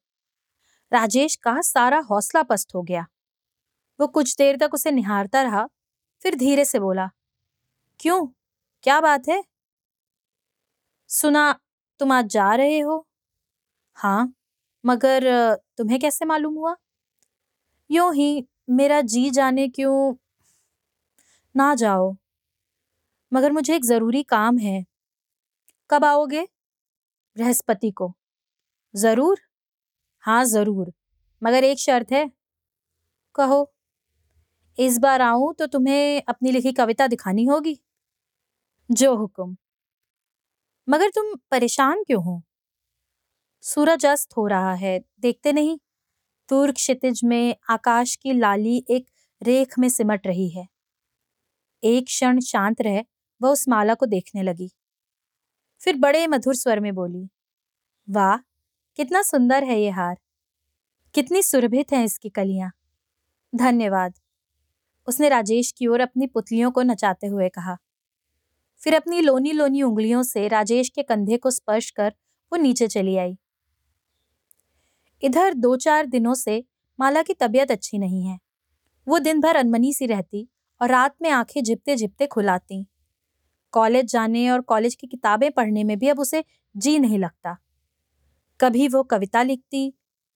राजेश 0.93 1.37
का 1.37 1.61
सारा 1.61 1.99
हौसला 2.01 2.43
पस्त 2.43 2.75
हो 2.75 2.83
गया। 2.83 3.07
वो 4.01 4.07
कुछ 4.07 4.37
देर 4.37 4.57
तक 4.57 4.75
उसे 4.75 4.91
निहारता 4.91 5.43
रहा 5.43 5.69
फिर 6.23 6.35
धीरे 6.35 6.65
से 6.65 6.79
बोला, 6.81 7.09
क्यों? 8.01 8.27
क्या 8.85 9.01
बात 9.01 9.29
है? 9.29 9.43
सुना, 11.11 11.53
तुम 12.01 12.13
आज 12.13 12.27
जा 12.29 12.55
रहे 12.55 12.79
हो? 12.81 13.05
हाँ 13.97 14.33
मगर, 14.85 15.25
तुम्हें 15.79 15.99
कैसे 16.01 16.25
मालूम 16.25 16.55
हुआ? 16.55 16.75
यूँ 17.91 18.13
ही, 18.15 18.47
मेरा 18.71 19.01
जी 19.03 19.31
जाने 19.31 19.69
क्यों 19.69 20.15
ना 21.55 21.75
जाओ? 21.75 22.17
मगर 23.33 23.53
मुझे 23.53 23.75
एक 23.77 23.85
ज़रूरी 23.85 24.23
काम 24.25 24.59
है। 24.59 24.85
कब 25.91 26.05
आओगे? 26.05 26.43
बृहस्पति 27.37 27.91
को. 27.91 28.13
ज़रूर? 28.95 29.41
हाँ 30.25 30.45
ज़रूर, 30.47 30.93
मगर 31.43 31.65
एक 31.65 31.79
शर्त 31.79 32.13
है। 32.13 32.29
कहो 33.35 33.65
इस 34.79 34.99
बार 34.99 35.23
आऊँ 35.23 35.55
तो 35.55 35.67
तुम्हें 35.67 36.23
अपनी 36.29 36.53
लिखी 36.53 36.73
कविता 36.73 37.07
दिखानी 37.07 37.45
होगी। 37.45 37.79
जो 38.91 39.17
हुक्म। 39.17 39.57
मगर 40.89 41.11
तुम 41.11 41.35
परेशान 41.51 42.03
क्यों 42.03 42.25
हो? 42.25 42.43
सूरज 43.63 44.07
अस्त 44.07 44.37
हो 44.37 44.47
रहा 44.47 44.75
है, 44.75 45.01
देखते 45.21 45.53
नहीं। 45.53 45.79
दूर 46.49 46.73
क्षितिज 46.73 47.21
में 47.25 47.57
आकाश 47.71 48.17
की 48.17 48.33
लाली 48.33 48.85
एक 48.91 49.07
रेख 49.43 49.79
में 49.79 49.89
सिमट 49.89 50.27
रही 50.27 50.49
है। 50.51 50.67
एक 51.85 52.05
क्षण 52.05 52.41
शांत 52.41 52.81
रह, 52.81 53.05
वह 53.43 53.51
उस 53.51 53.69
माला 53.69 53.95
को 53.95 54.07
देखने 54.07 54.43
लगी। 54.43 54.71
फिर 55.81 55.97
बड़े 55.97 56.27
मधुर 56.27 56.55
स्वर 56.55 56.81
में 56.81 56.95
बोली, 56.95 57.29
वाह, 58.11 58.37
कितना 58.99 59.23
सुंदर 59.23 59.65
है 59.65 59.81
ये 59.81 59.91
हार। 59.91 60.17
कितनी 61.15 61.43
सुरभित 61.43 61.93
हैं 61.93 62.05
इसकी 62.05 62.29
कलियाँ। 62.29 62.71
धन्यवाद। 63.55 64.15
उसने 65.09 65.29
राजेश 65.29 65.73
की 65.73 65.87
ओर 65.87 66.01
अपनी 66.01 66.27
पुतलियों 66.27 66.71
को 66.71 66.83
नचाते 66.83 67.27
हुए 67.27 67.49
कहा। 67.49 67.77
फिर 68.83 68.95
अपनी 68.95 69.21
लोनी 69.21 69.53
लोनी 69.53 69.83
उंगलियों 69.83 70.23
से 70.23 70.49
राजेश 70.49 70.89
के 70.89 71.03
कंधे 71.03 71.37
को 71.37 71.51
स्पर्श 71.51 71.91
कर 71.91 72.13
वो 72.53 72.57
नीचे 72.57 72.87
चली 72.89 73.17
आई। 73.17 73.37
इधर 75.23 75.55
दो 75.55 75.77
चार 75.77 76.07
दिनों 76.07 76.35
से 76.35 76.65
माला 76.99 77.23
की 77.23 77.35
तबीयत 77.35 77.71
अच्छी 77.71 77.99
नहीं 77.99 78.27
है। 78.27 78.39
वो 79.07 79.19
दिन 79.19 79.41
भर 79.41 79.57
अनमनी 79.57 79.93
सी 79.93 80.07
रहती 80.07 80.49
और 80.81 80.91
रात 80.91 81.15
में 81.23 81.31
आँखें 81.31 81.63
झिपते 81.63 81.97
झिपते 81.97 82.27
खुलाती। 82.27 82.87
कॉलेज 83.73 84.13
जाने 84.13 84.51
और 84.51 84.61
कॉलेज 84.61 84.95
की 84.95 85.07
किताबें 85.07 85.51
पढ़ने 85.53 85.85
में 85.85 85.99
भी 85.99 86.09
अब 86.09 86.21
उसे 86.21 86.45
जी 86.77 86.99
नहीं 86.99 87.19
लगता। 87.19 87.57
कभी 88.61 88.89
वो 88.89 89.03
कविता 89.03 89.43
लिखती 89.43 89.93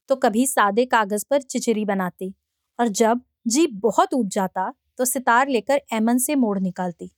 तो 0.09 0.17
कभी 0.17 0.47
सादे 0.47 0.85
कागज़ 0.85 1.25
पर 1.31 1.43
चिचरी 1.43 1.85
बनाती 1.85 2.35
और 2.79 2.89
जब 2.89 3.21
जी, 3.47 3.67
बहुत 3.67 4.15
उब 4.15 4.29
जाता 4.29 4.73
तो 4.99 5.05
सितार 5.05 5.49
लेकर 5.49 5.81
एमन 5.93 6.19
से 6.19 6.35
मोड़ 6.35 6.59
निकालती। 6.61 7.11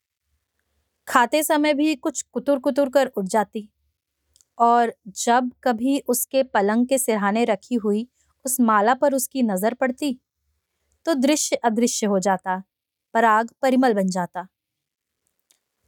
खाते 1.09 1.43
समय 1.43 1.75
भी 1.75 1.95
कुछ 1.97 2.23
कुतुर 2.25 2.59
कुतुर 2.59 2.88
कर 2.88 3.07
उठ 3.09 3.25
जाती। 3.26 3.69
और 4.59 4.93
जब 5.16 5.50
कभी 5.64 5.99
उसके 6.09 6.43
पलंग 6.45 6.87
के 6.87 6.99
सिरहाने 6.99 7.45
रखी 7.45 7.75
हुई 7.75 8.07
उस 8.45 8.61
माला 8.61 8.95
पर 8.95 9.14
उसकी 9.14 9.43
नज़र 9.43 9.75
पड़ती 9.75 10.19
तो 11.07 11.14
दृश्य 11.14 11.57
अदृश्य 11.57 12.07
हो 12.07 12.19
जाता, 12.19 12.62
पराग 13.14 13.50
परिमल 13.62 13.95
बन 13.95 14.09
जाता। 14.09 14.47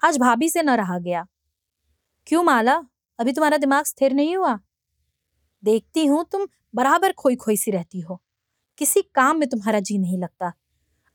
आज 0.03 0.19
भाभी 0.19 0.49
से 0.51 0.63
न 0.63 0.71
रहा 0.71 0.99
गया। 0.99 1.27
क्यों 2.27 2.43
माला? 2.43 2.77
अभी 3.19 3.33
तुम्हारा 3.33 3.57
दिमाग 3.57 3.85
स्थिर 3.85 4.13
नहीं 4.13 4.37
हुआ? 4.37 4.59
देखती 5.63 6.05
हूँ 6.07 6.25
तुम 6.33 6.47
बराबर 6.75 7.13
खोई 7.13 7.37
खोई 7.37 7.57
सी 7.57 7.71
रहती 7.71 8.01
हो। 8.01 8.21
किसी 8.79 9.03
काम 9.15 9.39
में 9.39 9.49
तुम्हारा 9.49 9.81
जी 9.81 9.99
नहीं 9.99 10.19
लगता। 10.19 10.53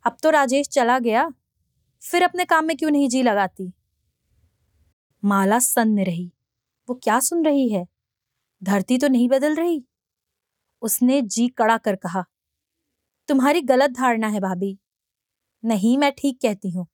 अब 0.05 0.17
तो 0.23 0.29
राजेश 0.29 0.67
चला 0.67 0.97
गया, 0.99 1.29
फिर 2.01 2.23
अपने 2.23 2.45
काम 2.45 2.65
में 2.65 2.75
क्यों 2.77 2.91
नहीं 2.91 3.09
जी 3.09 3.21
लगाती? 3.23 3.71
माला 5.23 5.59
सन्न 5.59 6.03
रही, 6.03 6.31
वो 6.87 6.95
क्या 7.03 7.19
सुन 7.19 7.45
रही 7.45 7.69
है? 7.69 7.85
धरती 8.61 8.97
तो 8.97 9.07
नहीं 9.07 9.29
बदल 9.29 9.55
रही? 9.55 9.83
उसने 10.81 11.21
जी 11.21 11.47
कड़ा 11.47 11.77
कर 11.77 11.95
कहा, 11.95 12.23
तुम्हारी 13.29 13.61
गलत 13.61 13.91
धारणा 13.91 14.27
है 14.27 14.39
भाभी। 14.39 14.77
नहीं, 15.63 15.97
मैं 15.97 16.11
ठीक 16.11 16.39
कहती 16.41 16.69
हूँ। 16.69 16.87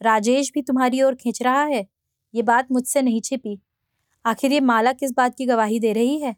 राजेश 0.00 0.50
भी 0.54 0.62
तुम्हारी 0.62 1.02
ओर 1.02 1.14
खींच 1.14 1.42
रहा 1.42 1.62
है, 1.62 1.86
ये 2.34 2.42
बात 2.42 2.72
मुझसे 2.72 3.02
नहीं 3.02 3.20
छिपी। 3.20 3.58
आखिर 4.24 4.52
ये 4.52 4.60
माला 4.60 4.92
किस 4.92 5.12
बात 5.12 5.34
की 5.34 5.46
गवाही 5.46 5.80
दे 5.80 5.92
रही 5.92 6.20
है? 6.20 6.34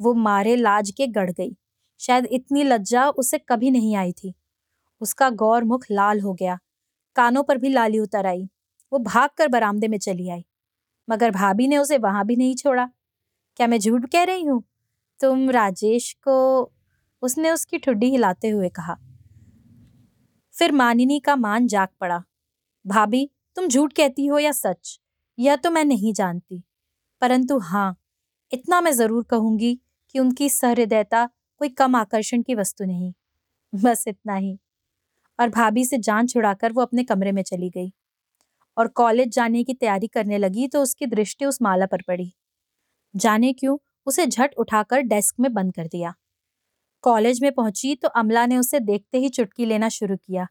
वो 0.00 0.14
मारे 0.14 0.56
लाज 0.56 0.90
के 0.90 1.06
गड़ 1.06 1.30
गई। 1.30 1.56
शायद 2.06 2.26
इतनी 2.26 2.64
लज्जा 2.64 3.08
उसे 3.08 3.38
कभी 3.38 3.70
नहीं 3.70 3.96
आई 3.96 4.12
थी। 4.12 4.34
उसका 5.00 5.30
गौर 5.30 5.64
मुख 5.64 5.84
लाल 5.90 6.20
हो 6.20 6.34
गया। 6.34 6.58
कानों 7.16 7.42
पर 7.42 7.58
भी 7.58 7.68
लाली 7.68 7.98
उतर 7.98 8.26
आई। 8.26 8.48
वो 8.92 8.98
भागकर 8.98 9.48
बरामदे 9.48 9.88
में 9.88 9.98
चली 9.98 10.28
आई। 10.28 10.44
मगर 11.10 11.30
भाभी 11.30 11.68
ने 11.68 11.78
उसे 11.78 11.98
वहाँ 11.98 12.26
भी 12.26 12.36
नहीं 12.36 12.56
छोड़ा। 12.56 12.90
क्या 13.56 13.66
मैं 13.66 13.78
झूठ 13.78 14.06
कह 14.06 14.22
रही 14.22 14.44
हूँ? 14.44 14.62
तुम 15.20 15.50
राजेश 15.50 16.12
को 16.12 16.72
उसने 17.22 17.50
उसकी 17.50 17.78
ठुड्डी 17.78 18.10
हिलाते 18.10 18.48
हुए 18.48 18.68
कहा। 18.68 18.96
फिर 20.58 20.72
मानिनी 20.72 21.20
का 21.20 21.36
मान 21.36 21.66
जाग 21.66 21.88
पड़ा। 22.00 22.22
भाभी, 22.86 23.30
तुम 23.56 23.68
झूठ 23.68 23.92
कहती 23.92 24.26
हो 24.26 24.38
या 24.38 24.52
सच? 24.52 25.00
यह 25.38 25.56
तो 25.56 25.70
मैं 25.70 25.84
नहीं 25.84 26.12
जानती। 26.12 26.62
परंतु 27.20 27.58
हाँ 27.58 27.96
इतना 28.52 28.80
मैं 28.80 28.92
ज़रूर 28.92 29.24
कहूँगी 29.24 29.80
कि 30.10 30.18
उनकी 30.18 30.48
सहृदयता 30.48 31.28
कोई 31.64 31.68
कम 31.68 31.96
आकर्षण 31.96 32.42
की 32.42 32.54
वस्तु 32.54 32.84
नहीं। 32.84 33.12
बस 33.74 34.04
इतना 34.08 34.34
ही। 34.34 34.58
और 35.40 35.48
भाभी 35.48 35.84
से 35.84 35.98
जान 35.98 36.26
छुड़ाकर 36.26 36.72
वो 36.72 36.82
अपने 36.82 37.04
कमरे 37.04 37.32
में 37.32 37.42
चली 37.42 37.70
गई। 37.70 37.92
और 38.78 38.88
कॉलेज 38.88 39.28
जाने 39.28 39.64
की 39.64 39.74
तैयारी 39.74 40.06
करने 40.06 40.38
लगी 40.38 40.68
तो 40.68 40.82
उसकी 40.82 41.06
दृष्टि 41.06 41.44
उस 41.44 41.62
माला 41.62 41.86
पर 41.86 42.02
पड़ी। 42.08 42.34
जाने 43.16 43.52
क्यों, 43.52 43.78
उसे 44.06 44.26
झट 44.26 44.54
उठाकर 44.58 45.00
डेस्क 45.00 45.34
में 45.40 45.54
बंद 45.54 45.74
कर 45.74 45.86
दिया। 45.86 46.14
कॉलेज 47.02 47.42
में 47.42 47.52
पहुँची 47.52 47.94
तो 47.94 48.08
अमला 48.08 48.46
ने 48.46 48.58
उसे 48.58 48.80
देखते 48.80 49.18
ही 49.18 49.28
चुटकी 49.28 49.66
लेना 49.66 49.88
शुरू 49.88 50.16
किया। 50.16 50.46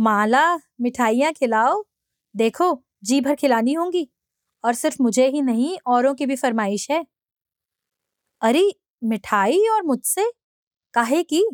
माला, 0.00 0.56
मिठाइयाँ 0.56 1.32
खिलाओ। 1.32 1.84
देखो, 2.36 2.84
जी 3.04 3.20
भर 3.20 3.34
खिलानी 3.34 3.72
होंगी। 3.72 4.10
और 4.64 4.74
सिर्फ़ 4.74 5.02
मुझे 5.02 5.28
ही 5.28 5.42
नहीं, 5.42 5.78
औरों 5.86 6.14
की 6.14 6.26
भी 6.26 6.36
फरमाइश 6.36 6.90
है। 6.90 7.06
अरे, 8.42 8.74
मिठाई 9.04 9.58
और 9.58 9.82
मुझसे? 9.82 10.39
काहे 10.94 11.22
की 11.24 11.44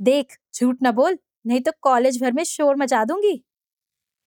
देख, 0.00 0.36
झूठ 0.54 0.76
ना 0.82 0.92
बोल, 0.92 1.18
नहीं 1.44 1.60
तो 1.60 1.72
कॉलेज 1.82 2.20
भर 2.22 2.32
में 2.32 2.42
शोर 2.44 2.76
मचा 2.76 3.04
दूँगी। 3.04 3.42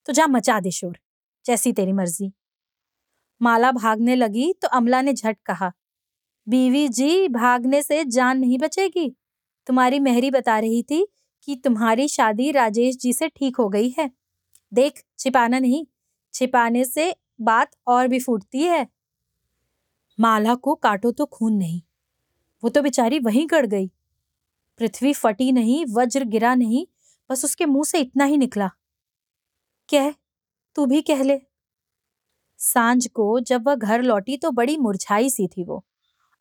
तो 0.08 0.14
जा 0.14 0.28
मचा 0.28 0.60
दे 0.60 0.72
शोर, 0.72 0.98
जैसी 1.46 1.74
तेरी 1.74 1.94
मर्ज़ी। 1.94 2.32
माला 3.42 3.72
भागने 3.74 4.16
लगी 4.16 4.52
तो 4.54 4.68
अमला 4.70 5.02
ने 5.02 5.14
झट 5.14 5.38
कहा, 5.46 5.72
बीवी 6.48 6.88
जी, 6.90 7.28
भागने 7.30 7.82
से 7.84 8.04
जान 8.06 8.40
नहीं 8.40 8.58
बचेगी। 8.60 9.10
तुम्हारी 9.68 10.00
मेहरी 10.00 10.32
बता 10.32 10.58
रही 10.60 10.82
थी 10.84 11.06
कि 11.48 11.56
तुम्हारी 11.64 12.08
शादी 12.08 12.52
राजेश 12.52 12.98
जी 12.98 13.14
से 13.14 13.28
ठीक 13.30 13.58
हो 13.58 13.68
गई 13.70 13.94
है। 14.00 14.10
देख, 14.72 15.04
छिपाना 15.20 15.60
नहीं, 15.60 15.86
छिपाने 16.34 16.86
से 16.86 17.14
बात 17.42 17.72
और 17.88 18.08
भी 18.08 18.20
फूटती 18.20 18.64
है। 18.64 18.88
माला 20.20 20.56
को 20.58 20.76
काटो 20.78 21.12
तो 21.12 21.26
खून 21.28 21.54
नहीं, 21.54 21.82
वो 22.64 22.70
तो 22.70 22.82
बेचारी 22.82 23.20
वहीं 23.22 23.48
गड़ 23.52 23.66
गई। 23.68 23.90
पृथ्वी 24.78 25.14
फटी 25.14 25.52
नहीं, 25.52 25.86
वज्र 25.90 26.24
गिरा 26.24 26.56
नहीं, 26.56 26.88
बस 27.32 27.46
उसके 27.46 27.66
मुँह 27.66 27.84
से 27.84 28.00
इतना 28.00 28.26
ही 28.26 28.38
निकला। 28.38 28.68
कह, 29.90 30.12
तू 30.76 30.86
भी 30.86 31.02
कह 31.02 31.24
ले। 31.24 31.42
साँझ 32.58 33.08
को 33.08 33.40
जब 33.40 33.68
वह 33.68 33.76
घर 33.76 34.02
लौटी 34.02 34.38
तो 34.38 34.52
बड़ी 34.52 34.78
मुरझाई 34.78 35.30
सी 35.30 35.48
थी 35.48 35.64
वो। 35.64 35.86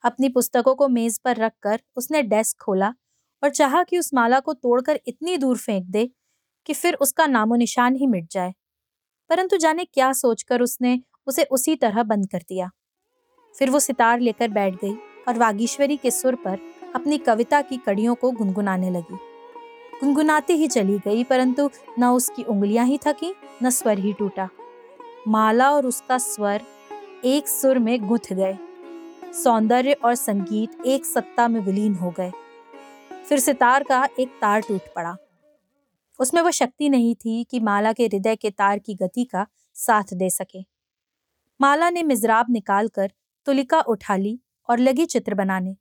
अपनी 0.05 0.29
पुस्तकों 0.29 0.75
को 0.75 0.88
मेज 0.88 1.19
पर 1.19 1.37
रखकर 1.37 1.81
उसने 1.97 2.23
डेस्क 2.23 2.62
खोला 2.62 2.95
और 3.43 3.50
चाहा 3.50 3.83
कि 3.83 3.99
उस 3.99 4.14
माला 4.14 4.41
को 4.41 4.55
तोड़कर 4.55 5.00
इतनी 5.07 5.37
दूर 5.37 5.57
फेंक 5.57 5.85
दे 5.85 6.11
कि 6.67 6.73
फिर 6.73 6.95
उसका 6.95 7.26
नामो 7.26 7.55
निशान 7.55 7.97
ही 7.97 8.07
मिट 8.07 8.31
जाए। 8.31 8.55
परंतु 9.29 9.57
जाने 9.57 9.85
क्या 9.85 10.12
सोचकर 10.12 10.62
उसने 10.62 11.03
उसे 11.26 11.45
उसी 11.45 11.76
तरह 11.76 12.03
बंद 12.03 12.31
कर 12.31 12.38
दिया। 12.38 12.71
फिर 13.59 13.71
वो 13.71 13.81
सितार 13.81 14.21
लेकर 14.21 14.49
बैठ 14.49 14.75
गई 14.75 14.95
और 15.29 15.38
वागीश्वरी 15.38 15.97
के 15.97 16.11
सुर 16.11 16.35
पर 16.35 16.74
अपनी 16.95 17.19
कविता 17.19 17.63
की 17.63 17.77
कड़ियों 17.77 18.15
को 18.15 18.31
गुनगुनाने 18.31 18.91
लगी। 18.91 19.17
गुनगुनाती 20.01 20.53
ही 20.53 20.69
चली 20.69 20.99
गई, 20.99 21.25
परंतु 21.25 21.71
न 21.99 22.05
उसकी 22.05 22.43
उंगलियाँ 22.43 22.87
ही 22.87 22.99
थकी, 22.99 23.35
न 23.63 23.71
स्वर 23.71 23.99
ही 23.99 24.13
टूटा। 24.13 24.49
माला 25.29 25.71
और 25.71 25.87
उसका 25.87 26.19
स्वर 26.19 26.63
एक 27.25 27.49
सुर 27.49 27.79
में 27.79 28.09
गुथ 28.09 28.33
गए। 28.33 28.59
सौंदर्य 29.33 29.93
और 29.93 30.15
संगीत 30.15 30.83
एक 30.87 31.07
सत्ता 31.07 31.49
में 31.49 31.61
विलीन 31.61 31.95
हो 31.95 32.11
गए। 32.11 32.33
फिर 33.29 33.39
सितार 33.39 33.83
का 33.83 34.09
एक 34.19 34.29
तार 34.29 34.61
टूट 34.61 34.81
पड़ा। 34.97 35.17
उसमें 36.21 36.43
वह 36.43 36.51
शक्ति 36.51 36.89
नहीं 36.89 37.15
थी 37.15 37.45
कि 37.45 37.61
माला 37.61 37.93
के 37.93 38.07
हृदय 38.07 38.37
के 38.37 38.51
तार 38.51 38.79
की 38.79 38.95
गति 38.95 39.25
का 39.25 39.47
साथ 39.75 40.05
दे 40.13 40.31
सके। 40.31 40.61
माला 41.61 41.91
ने 41.91 42.03
मिजराब 42.03 42.47
निकालकर 42.51 43.13
तुलिका 43.47 43.81
उठा 43.81 44.17
ली 44.17 44.41
और 44.71 44.79
लगी 44.79 45.07
चित्र 45.07 45.35
बनाने। 45.35 45.77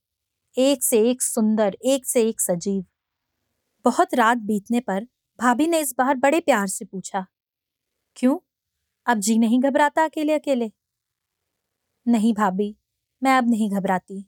एक 0.58 0.84
से 0.84 1.00
एक 1.10 1.22
सुंदर, 1.22 1.78
एक 1.86 2.06
से 2.06 2.22
एक 2.22 2.42
सजीव। 2.42 2.84
बहुत 3.86 4.14
रात 4.14 4.38
बीतने 4.38 4.80
पर 4.80 5.04
भाभी 5.40 5.68
ने 5.68 5.80
इस 5.80 5.94
बार 5.98 6.16
बड़े 6.16 6.40
प्यार 6.40 6.68
से 6.68 6.86
पूछा, 6.86 7.26
क्यों? 8.18 8.38
अब 9.08 9.20
जी 9.20 9.38
नहीं 9.38 9.60
घबराता 9.62 10.04
अकेले 10.04 10.34
अकेले? 10.34 10.72
नहीं 12.06 12.34
भाभी, 12.34 12.76
मैं 13.22 13.38
अब 13.38 13.50
नहीं 13.50 13.70
घबराती। 13.72 14.26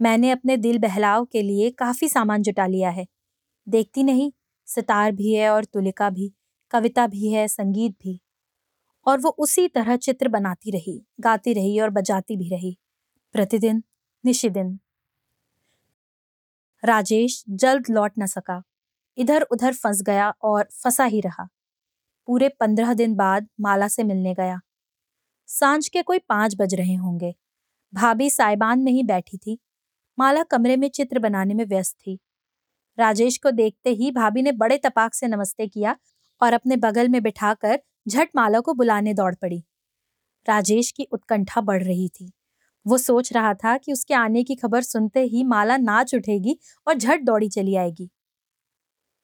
मैंने 0.00 0.30
अपने 0.30 0.56
दिल 0.56 0.78
बहलाव 0.78 1.24
के 1.24 1.42
लिए 1.42 1.70
काफ़ी 1.70 2.08
सामान 2.08 2.42
जुटा 2.42 2.66
लिया 2.66 2.90
है। 2.90 3.06
देखती 3.66 4.02
नहीं, 4.02 4.30
सितार 4.68 5.12
भी 5.12 5.34
है 5.34 5.50
और 5.50 5.64
तुलिका 5.64 6.10
भी, 6.10 6.32
कविता 6.70 7.06
भी 7.06 7.32
है, 7.32 7.46
संगीत 7.48 7.96
भी। 8.02 8.20
और 9.06 9.20
वो 9.20 9.30
उसी 9.38 9.68
तरह 9.68 9.96
चित्र 9.96 10.28
बनाती 10.28 10.70
रही, 10.70 11.02
गाती 11.20 11.52
रही 11.52 11.78
और 11.80 11.90
बजाती 11.90 12.36
भी 12.36 12.48
रही। 12.48 12.76
प्रतिदिन 13.34 13.82
निशिदिन। 14.28 14.78
राजेश 16.84 17.44
जल्द 17.48 17.84
लौट 17.90 18.12
न 18.18 18.26
सका। 18.26 18.62
इधर 19.16 19.42
उधर 19.42 19.74
फंस 19.74 20.02
गया 20.02 20.34
और 20.42 20.68
फंसा 20.72 21.04
ही 21.04 21.20
रहा। 21.20 21.48
पूरे 22.26 22.48
पंद्रह 22.48 22.94
दिन 22.94 23.14
बाद 23.14 23.48
माला 23.60 23.88
से 23.88 24.04
मिलने 24.04 24.34
गया। 24.34 24.60
साँझ 25.46 25.88
के 25.88 26.02
कोई 26.02 26.18
पाँच 26.18 26.56
बज 26.58 26.74
रहे 26.74 26.94
होंगे। 26.94 27.34
भाभी 27.94 28.30
साइबान 28.30 28.78
में 28.78 28.92
ही 28.92 29.02
बैठी 29.02 29.38
थी। 29.38 29.58
माला 30.18 30.42
कमरे 30.42 30.76
में 30.76 30.90
चित्र 30.90 31.18
बनाने 31.18 31.54
में 31.54 31.64
व्यस्त 31.64 31.96
थी। 31.96 32.18
राजेश 32.98 33.38
को 33.38 33.50
देखते 33.50 33.90
ही 33.90 34.10
भाभी 34.10 34.42
ने 34.42 34.52
बड़े 34.52 34.78
तपाक 34.78 35.14
से 35.14 35.26
नमस्ते 35.26 35.68
किया 35.68 35.96
और 36.42 36.52
अपने 36.52 36.76
बगल 36.76 37.08
में 37.08 37.22
बिठाकर 37.22 37.82
झट 38.08 38.28
माला 38.36 38.60
को 38.60 38.74
बुलाने 38.74 39.14
दौड़ 39.14 39.34
पड़ी। 39.34 39.64
राजेश 40.48 40.90
की 40.90 41.04
उत्कंठा 41.04 41.60
बढ़ 41.60 41.82
रही 41.82 42.08
थी। 42.08 42.32
वो 42.88 42.98
सोच 42.98 43.32
रहा 43.32 43.54
था 43.54 43.78
कि 43.78 43.92
उसके 43.92 44.14
आने 44.14 44.44
की 44.44 44.56
खबर 44.56 44.82
सुनते 44.82 45.20
ही 45.22 45.44
माला 45.44 45.76
नाच 45.76 46.14
उठेगी 46.14 46.58
और 46.88 46.94
झट 46.94 47.20
दौड़ी 47.22 47.48
चली 47.48 47.76
आएगी। 47.76 48.10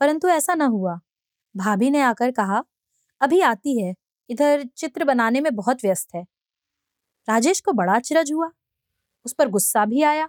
परंतु 0.01 0.29
ऐसा 0.29 0.55
न 0.55 0.63
हुआ। 0.63 1.01
भाभी 1.57 1.91
ने 1.91 2.01
आकर 2.01 2.31
कहा, 2.31 2.65
अभी 3.21 3.41
आती 3.41 3.83
है। 3.83 3.95
इधर 4.31 4.65
चित्र 4.77 5.05
बनाने 5.05 5.41
में 5.41 5.55
बहुत 5.55 5.85
व्यस्त 5.85 6.09
है। 6.15 6.23
राजेश 7.29 7.61
को 7.61 7.73
बड़ा 7.73 7.95
अचरज 7.95 8.33
हुआ। 8.33 8.51
उस 9.25 9.35
पर 9.35 9.49
गुस्सा 9.49 9.85
भी 9.85 10.03
आया 10.03 10.29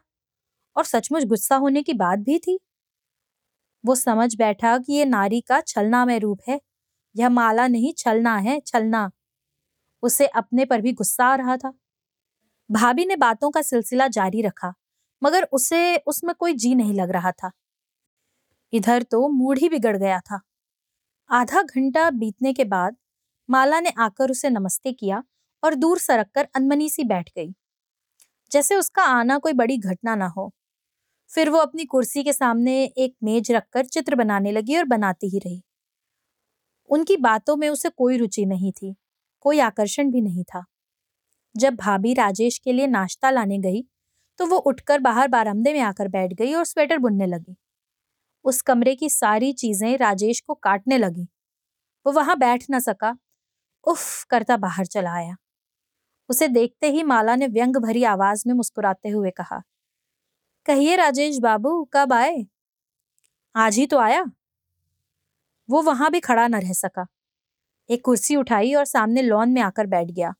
और 0.78 0.86
सचमुच 0.86 1.24
गुस्सा 1.24 1.56
होने 1.56 1.84
की 1.84 1.93
बात 1.93 2.19
भी 2.19 2.39
थी। 2.39 2.60
वो 3.86 3.95
समझ 3.95 4.36
बैठा 4.36 4.78
कि 4.78 4.93
ये 4.93 5.06
नारी 5.06 5.41
का 5.41 5.62
छलना 5.62 6.06
में 6.06 6.19
रूप 6.19 6.39
है। 6.50 6.62
यह 7.15 7.30
माला 7.30 7.67
नहीं, 7.67 7.93
छलना 7.98 8.38
है, 8.38 8.60
छलना। 8.60 9.12
उसे 10.04 10.28
अपने 10.28 10.65
पर 10.65 10.82
भी 10.82 10.93
गुस्सा 10.93 11.26
आ 11.26 11.36
रहा 11.36 11.58
था। 11.58 11.74
भाभी 12.71 13.06
ने 13.06 13.15
बातों 13.15 13.51
का 13.51 13.62
सिलसिला 13.62 14.08
जारी 14.08 14.41
रखा, 14.41 14.73
मगर 15.23 15.43
उसे, 15.43 15.97
उसमें 15.97 16.36
कोई 16.36 16.54
जी 16.54 16.75
नहीं 16.75 16.93
लग 16.93 17.10
रहा 17.10 17.32
था। 17.32 17.51
इधर 18.73 19.04
तो 19.04 19.28
मूड 19.30 19.58
ही 19.58 19.69
बिगड़ 19.69 19.97
गया 19.97 20.19
था। 20.19 20.41
आधा 21.30 21.62
घंटा 21.62 22.10
बीतने 22.12 22.54
के 22.54 22.63
बाद 22.63 22.95
माला 23.49 23.80
ने 23.80 23.93
आकर 23.99 24.32
उसे 24.32 24.49
नमस्ते 24.49 24.93
किया 24.93 25.23
और 25.63 25.75
दूर 25.75 25.99
सरक 25.99 26.28
कर 26.36 26.47
अनमनी 26.56 26.89
सी 26.89 27.04
बैठ 27.04 27.30
गई। 27.30 27.54
जैसे 28.51 28.75
उसका 28.75 29.04
आना 29.04 29.38
कोई 29.38 29.54
बड़ी 29.54 29.78
घटना 29.78 30.15
ना 30.15 30.28
हो। 30.28 30.54
फिर 31.30 31.49
वो 31.49 31.58
अपनी 31.58 31.86
कुर्सी 31.86 32.23
के 32.23 32.34
सामने 32.34 32.84
एक 32.97 33.15
मेज 33.23 33.51
रखकर 33.51 33.86
चित्र 33.86 34.15
बनाने 34.15 34.51
लगी 34.51 34.78
और 34.78 34.86
बनाती 34.86 35.30
ही 35.30 35.39
रही। 35.39 35.63
उनकी 36.89 37.17
बातों 37.17 37.56
में 37.56 37.69
उसे 37.69 37.89
कोई 37.89 38.17
रुचि 38.17 38.45
नहीं 38.45 38.71
थी, 38.71 38.95
कोई 39.39 39.60
आकर्षण 39.60 40.12
भी 40.12 40.21
नहीं 40.21 40.43
था। 40.43 40.65
जब 41.55 41.75
भाभी 41.75 42.13
राजेश 42.13 42.57
के 42.59 42.73
लिए 42.73 42.87
नाश्ता 42.87 43.29
लाने 43.29 43.57
गई 43.59 43.83
तो 44.39 44.45
वो 44.45 44.57
उठकर 44.67 44.99
बाहर 44.99 45.27
बारामदे 45.27 45.73
में 45.73 45.79
आकर 45.81 46.07
बैठ 46.07 46.33
गई 46.33 46.53
और 46.53 46.65
स्वेटर 46.65 46.97
बुनने 46.97 47.25
लगी। 47.27 47.55
उस 48.45 48.61
कमरे 48.61 48.95
की 48.95 49.09
सारी 49.09 49.51
चीज़ें 49.53 49.97
राजेश 49.97 50.39
को 50.41 50.53
काटने 50.55 50.97
लगी। 50.97 51.27
वो 52.05 52.11
वहाँ 52.13 52.37
बैठ 52.37 52.65
न 52.71 52.79
सका। 52.79 53.15
उफ, 53.87 54.23
करता 54.23 54.57
बाहर 54.57 54.85
चला 54.87 55.13
आया। 55.13 55.35
उसे 56.29 56.47
देखते 56.47 56.91
ही 56.91 57.03
माला 57.03 57.35
ने 57.35 57.47
व्यंग 57.47 57.77
भरी 57.77 58.03
आवाज़ 58.05 58.43
में 58.47 58.53
मुस्कुराते 58.55 59.09
हुए 59.09 59.31
कहा, 59.31 59.61
कहिए 60.65 60.95
राजेश 60.95 61.37
बाबू, 61.39 61.83
कब 61.93 62.13
आए? 62.13 62.45
आज 63.55 63.77
ही 63.77 63.85
तो 63.87 63.97
आया। 63.99 64.23
वो 65.69 65.81
वहाँ 65.81 66.09
भी 66.11 66.19
खड़ा 66.19 66.47
न 66.47 66.55
रह 66.55 66.73
सका। 66.73 67.05
एक 67.89 68.01
कुर्सी 68.05 68.35
उठाई 68.35 68.73
और 68.73 68.85
सामने 68.85 69.21
लॉन 69.21 69.49
में 69.49 69.61
आकर 69.61 69.87
बैठ 69.87 70.11
गया। 70.11 70.33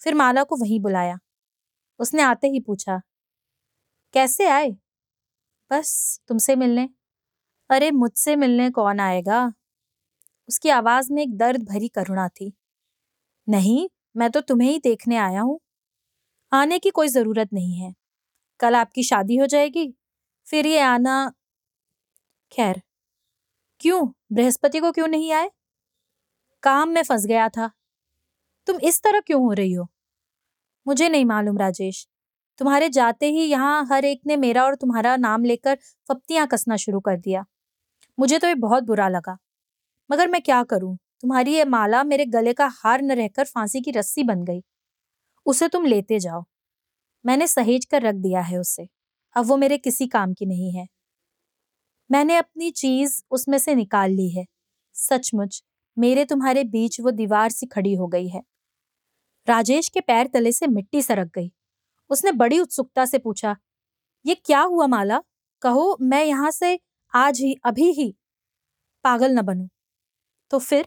फिर 0.00 0.14
माला 0.14 0.44
को 0.44 0.56
वहीं 0.56 0.80
बुलाया। 0.80 1.18
उसने 2.00 2.22
आते 2.22 2.48
ही 2.48 2.60
पूछा, 2.60 3.00
कैसे 4.14 4.46
आए? 4.48 4.70
बस 5.70 6.20
तुमसे 6.28 6.56
मिलने। 6.56 6.88
अरे, 7.70 7.90
मुझसे 7.92 8.36
मिलने 8.36 8.70
कौन 8.70 9.00
आएगा? 9.00 9.46
उसकी 10.48 10.68
आवाज़ 10.70 11.12
में 11.12 11.22
एक 11.22 11.36
दर्द 11.38 11.64
भरी 11.64 11.88
करुणा 11.88 12.28
थी। 12.30 12.52
नहीं, 13.48 13.88
मैं 14.16 14.30
तो 14.30 14.40
तुम्हें 14.40 14.70
ही 14.70 14.78
देखने 14.78 15.16
आया 15.16 15.40
हूँ। 15.40 15.60
आने 16.52 16.78
की 16.78 16.90
कोई 16.90 17.08
ज़रूरत 17.08 17.50
नहीं 17.52 17.80
है। 17.80 17.94
कल 18.60 18.76
आपकी 18.76 19.02
शादी 19.02 19.36
हो 19.36 19.46
जाएगी। 19.46 19.92
फिर 20.46 20.66
ये 20.66 20.80
आना 20.80 21.16
खैर, 22.52 22.80
क्यों? 23.80 24.06
बृहस्पति 24.32 24.80
को 24.80 24.92
क्यों 24.92 25.08
नहीं 25.08 25.32
आए? 25.32 25.50
काम 26.62 26.88
में 26.88 27.02
फंस 27.02 27.26
गया 27.26 27.48
था। 27.48 27.70
तुम 28.66 28.78
इस 28.80 29.02
तरह 29.02 29.20
क्यों 29.20 29.42
हो 29.42 29.52
रही 29.52 29.72
हो? 29.72 29.88
मुझे 30.86 31.08
नहीं 31.08 31.24
मालूम, 31.24 31.58
राजेश। 31.58 32.08
तुम्हारे 32.58 32.88
जाते 32.88 33.26
ही 33.26 33.44
यहाँ 33.44 33.86
हर 33.92 34.04
एक 34.04 34.20
ने 34.26 34.36
मेरा 34.36 34.64
और 34.64 34.74
तुम्हारा 34.74 35.16
नाम 35.16 35.44
लेकर 35.44 35.78
फप्तियाँ 36.08 36.46
कसना 36.46 36.76
शुरू 36.76 37.00
कर 37.00 37.16
दिया। 37.16 37.44
मुझे 38.18 38.38
तो 38.38 38.48
ये 38.48 38.54
बहुत 38.54 38.84
बुरा 38.84 39.08
लगा। 39.08 39.38
मगर 40.10 40.28
मैं 40.28 40.42
क्या 40.42 40.62
करूँ? 40.64 40.96
तुम्हारी 41.20 41.54
ये 41.54 41.64
माला 41.64 42.04
मेरे 42.04 42.26
गले 42.26 42.52
का 42.52 42.66
हार 42.66 43.02
न 43.02 43.12
रहकर 43.12 43.44
फांसी 43.44 43.80
की 43.80 43.90
रस्सी 43.90 44.22
बन 44.22 44.44
गई। 44.44 44.62
उसे 45.46 45.68
तुम 45.68 45.84
लेते 45.84 46.18
जाओ। 46.18 46.44
मैंने 47.26 47.46
सहेज 47.46 47.84
कर 47.84 48.02
रख 48.02 48.14
दिया 48.14 48.40
है 48.40 48.58
उसे। 48.58 48.88
अब 49.36 49.46
वो 49.46 49.56
मेरे 49.56 49.78
किसी 49.78 50.06
काम 50.06 50.34
की 50.34 50.46
नहीं 50.46 50.72
है। 50.72 50.86
मैंने 52.10 52.36
अपनी 52.36 52.70
चीज़ 52.70 53.22
उसमें 53.30 53.58
से 53.58 53.74
निकाल 53.74 54.10
ली 54.10 54.30
है। 54.30 54.44
सचमुच, 54.94 55.64
मेरे 55.98 56.24
तुम्हारे 56.24 56.64
बीच 56.64 57.00
वो 57.00 57.10
दीवार 57.10 57.50
सी 57.50 57.66
खड़ी 57.66 57.94
हो 57.94 58.06
गई 58.06 58.28
है। 58.28 58.42
राजेश 59.46 59.88
के 59.88 60.00
पैर 60.00 60.26
तले 60.26 60.52
से 60.52 60.66
मिट्टी 60.66 61.02
सरक 61.02 61.30
गई। 61.34 61.50
उसने 62.10 62.32
बड़ी 62.32 62.58
उत्सुकता 62.60 63.04
से 63.04 63.18
पूछा, 63.18 63.56
ये 64.24 64.34
क्या 64.36 64.60
हुआ 64.60 64.86
माला? 64.86 65.20
कहो, 65.62 65.96
मैं 66.00 66.24
यहाँ 66.24 66.50
से 66.50 66.78
आज 67.12 67.40
ही, 67.40 67.54
अभी 67.64 67.90
ही 67.92 68.14
पागल 69.04 69.32
न 69.32 69.42
बनू। 69.42 69.68
तो 70.50 70.58
फिर 70.58 70.86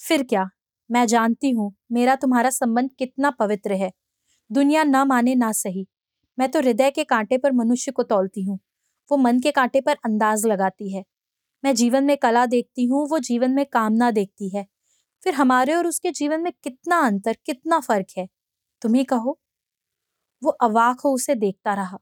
फिर 0.00 0.22
क्या? 0.22 0.48
मैं 0.90 1.06
जानती 1.06 1.50
हूँ, 1.50 1.72
मेरा 1.92 2.16
तुम्हारा 2.16 2.50
संबंध 2.50 2.90
कितना 2.98 3.30
पवित्र 3.30 3.72
है। 3.72 3.90
दुनिया 4.50 4.84
ना 4.84 5.04
माने 5.04 5.34
ना 5.34 5.52
सही। 5.52 5.86
मैं 6.38 6.50
तो 6.50 6.60
हृदय 6.60 6.90
के 6.90 7.04
कांटे 7.04 7.38
पर 7.38 7.52
मनुष्य 7.52 7.92
को 7.92 8.02
तोलती 8.02 8.42
हूँ। 8.42 8.58
वो 9.10 9.16
मन 9.16 9.40
के 9.40 9.50
कांटे 9.50 9.80
पर 9.80 9.96
अंदाज 10.04 10.46
लगाती 10.46 10.92
है। 10.94 11.04
मैं 11.64 11.74
जीवन 11.74 12.04
में 12.04 12.16
कला 12.16 12.46
देखती 12.46 12.86
हूँ, 12.86 13.06
वो 13.08 13.18
जीवन 13.18 13.50
में 13.50 13.64
कामना 13.66 14.10
देखती 14.10 14.48
है। 14.56 14.66
फिर 15.24 15.34
हमारे 15.34 15.74
और 15.74 15.86
उसके 15.86 16.10
जीवन 16.10 16.40
में 16.40 16.52
कितना 16.64 16.98
अंतर, 17.00 17.36
कितना 17.46 17.80
फ़र्क 17.80 18.06
है? 18.18 18.28
तुम 18.82 18.94
ही 18.94 19.04
कहो। 19.04 19.38
वो 20.42 20.50
अवाक 20.62 21.00
हो 21.00 21.12
उसे 21.14 21.34
देखता 21.34 21.74
रहा। 21.74 21.98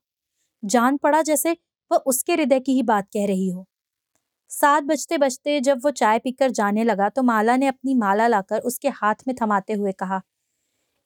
जान 0.62 0.96
पड़ा 0.96 1.22
जैसे 1.22 1.52
वह 1.90 1.98
उसके 2.06 2.34
हृदय 2.34 2.60
की 2.60 2.72
ही 2.72 2.82
बात 2.84 3.08
कह 3.08 3.26
रही 3.26 3.48
हो। 3.48 3.66
सात 4.50 4.82
बजते 4.82 5.18
बजते 5.18 5.60
जब 5.60 5.80
वो 5.84 5.90
चाय 5.92 6.18
पीकर 6.18 6.50
जाने 6.50 6.84
लगा 6.84 7.08
तो 7.08 7.22
माला 7.22 7.56
ने 7.56 7.66
अपनी 7.66 7.94
माला 7.94 8.26
लाकर 8.28 8.60
उसके 8.62 8.88
हाथ 8.90 9.14
में 9.28 9.34
थमाते 9.42 9.72
हुए 9.72 9.92
कहा, 9.92 10.20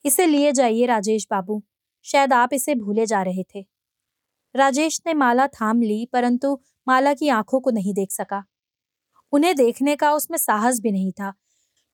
इसे 0.05 0.25
लिए 0.25 0.51
जाइए 0.51 0.85
राजेश 0.85 1.27
बाबू। 1.31 1.61
शायद 2.05 2.33
आप 2.33 2.53
इसे 2.53 2.75
भूले 2.75 3.05
जा 3.05 3.21
रहे 3.23 3.43
थे। 3.55 3.65
राजेश 4.55 5.01
ने 5.07 5.13
माला 5.13 5.47
थाम 5.47 5.81
ली, 5.81 6.05
परंतु 6.13 6.59
माला 6.87 7.13
की 7.13 7.29
आँखों 7.29 7.59
को 7.61 7.71
नहीं 7.71 7.93
देख 7.93 8.11
सका। 8.11 8.43
उन्हें 9.33 9.55
देखने 9.55 9.95
का 9.95 10.13
उसमें 10.13 10.37
साहस 10.37 10.79
भी 10.79 10.91
नहीं 10.91 11.11
था। 11.11 11.33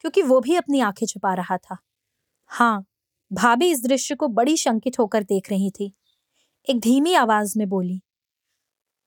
क्योंकि 0.04 0.22
वो 0.22 0.39
भी 0.42 0.56
अपनी 0.56 0.80
आँखें 0.80 1.06
छुपा 1.08 1.34
रहा 1.34 1.58
था। 1.58 1.78
हाँ 2.52 2.86
भाभी 3.32 3.72
इस 3.72 3.84
दृश्य 3.84 4.16
को 4.16 4.28
बड़ी 4.30 4.58
शंकित 4.58 5.00
होकर 5.00 5.24
देख 5.24 5.50
रही 5.52 5.72
थी। 5.72 5.94
एक 6.68 6.80
धीमी 6.80 7.13
आवाज़ 7.13 7.58
में 7.60 7.70
बोली, 7.70 8.02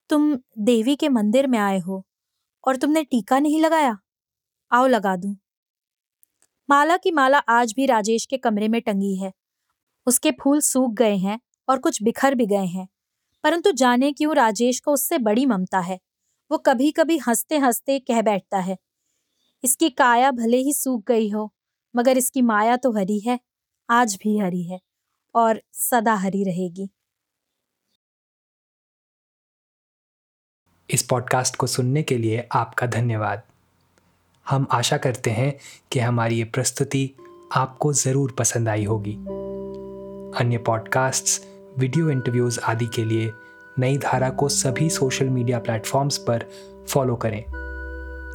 तुम 0.09 0.35
देवी 0.59 0.95
के 0.95 1.09
मंदिर 1.09 1.47
में 1.47 1.59
आए 1.59 1.79
हो 1.79 2.03
और 2.63 2.77
तुमने 2.77 3.03
टीका 3.03 3.39
नहीं 3.39 3.61
लगाया? 3.61 3.97
आओ 4.71 4.87
लगा 4.87 5.15
दूँ। 5.15 5.35
माला 6.69 6.97
की 6.97 7.11
माला 7.11 7.37
आज 7.37 7.73
भी 7.75 7.85
राजेश 7.85 8.25
के 8.25 8.37
कमरे 8.37 8.67
में 8.67 8.81
टंगी 8.81 9.15
है। 9.15 9.31
उसके 10.07 10.31
फूल 10.31 10.59
सूख 10.61 10.93
गए 10.93 11.15
हैं 11.17 11.39
और 11.69 11.79
कुछ 11.79 12.03
बिखर 12.03 12.35
भी 12.35 12.45
गए 12.45 12.65
हैं। 12.65 12.87
परंतु 13.43 13.71
जाने 13.71 14.11
क्यों 14.13 14.35
राजेश 14.35 14.79
को 14.79 14.93
उससे 14.93 15.17
बड़ी 15.17 15.45
ममता 15.45 15.79
है। 15.79 15.99
वो 16.51 16.57
कभी 16.57 16.91
कभी 16.91 17.17
हँसते 17.17 17.57
हँसते 17.57 17.99
कह 17.99 18.21
बैठता 18.21 18.59
है 18.59 18.77
इसकी 19.63 19.89
काया 19.89 20.31
भले 20.31 20.57
ही 20.57 20.73
सूख 20.73 21.03
गई 21.07 21.29
हो, 21.29 21.51
मगर 21.95 22.17
इसकी 22.17 22.41
माया 22.41 22.75
तो 22.77 22.91
हरी 22.91 23.19
है, 23.19 23.39
आज 23.89 24.17
भी 24.23 24.37
हरी 24.37 24.63
है 24.63 24.79
और 25.35 25.61
सदा 25.73 26.15
हरी 26.15 26.43
रहेगी। 26.43 26.89
इस 30.89 31.03
पॉडकास्ट 31.03 31.55
को 31.55 31.67
सुनने 31.67 32.03
के 32.03 32.17
लिए 32.17 32.47
आपका 32.51 32.87
धन्यवाद। 32.87 33.41
हम 34.45 34.67
आशा 34.71 34.97
करते 34.97 35.29
हैं 35.29 35.53
कि 35.91 35.99
हमारी 35.99 36.37
ये 36.37 36.43
प्रस्तुति 36.43 37.09
आपको 37.55 37.91
ज़रूर 37.93 38.31
पसंद 38.31 38.69
आई 38.69 38.83
होगी। 38.83 39.15
अन्य 40.39 40.57
पॉडकास्ट्स, 40.57 41.41
वीडियो 41.77 42.09
इंटरव्यूज़ 42.09 42.59
आदि 42.59 42.85
के 42.85 43.03
लिए 43.05 43.31
नई 43.79 43.97
धारा 43.97 44.29
को 44.29 44.49
सभी 44.49 44.89
सोशल 44.89 45.29
मीडिया 45.29 45.59
प्लेटफॉर्म्स 45.59 46.17
पर 46.17 46.45
फॉलो 46.89 47.15
करें। 47.15 47.43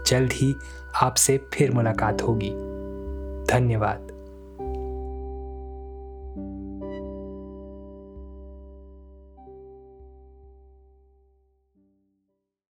जल्द 0.07 0.33
ही 0.33 0.55
आपसे 1.01 1.47
फिर 1.53 1.71
मुलाकात 1.71 2.23
होगी। 2.23 2.51
धन्यवाद। 3.51 4.12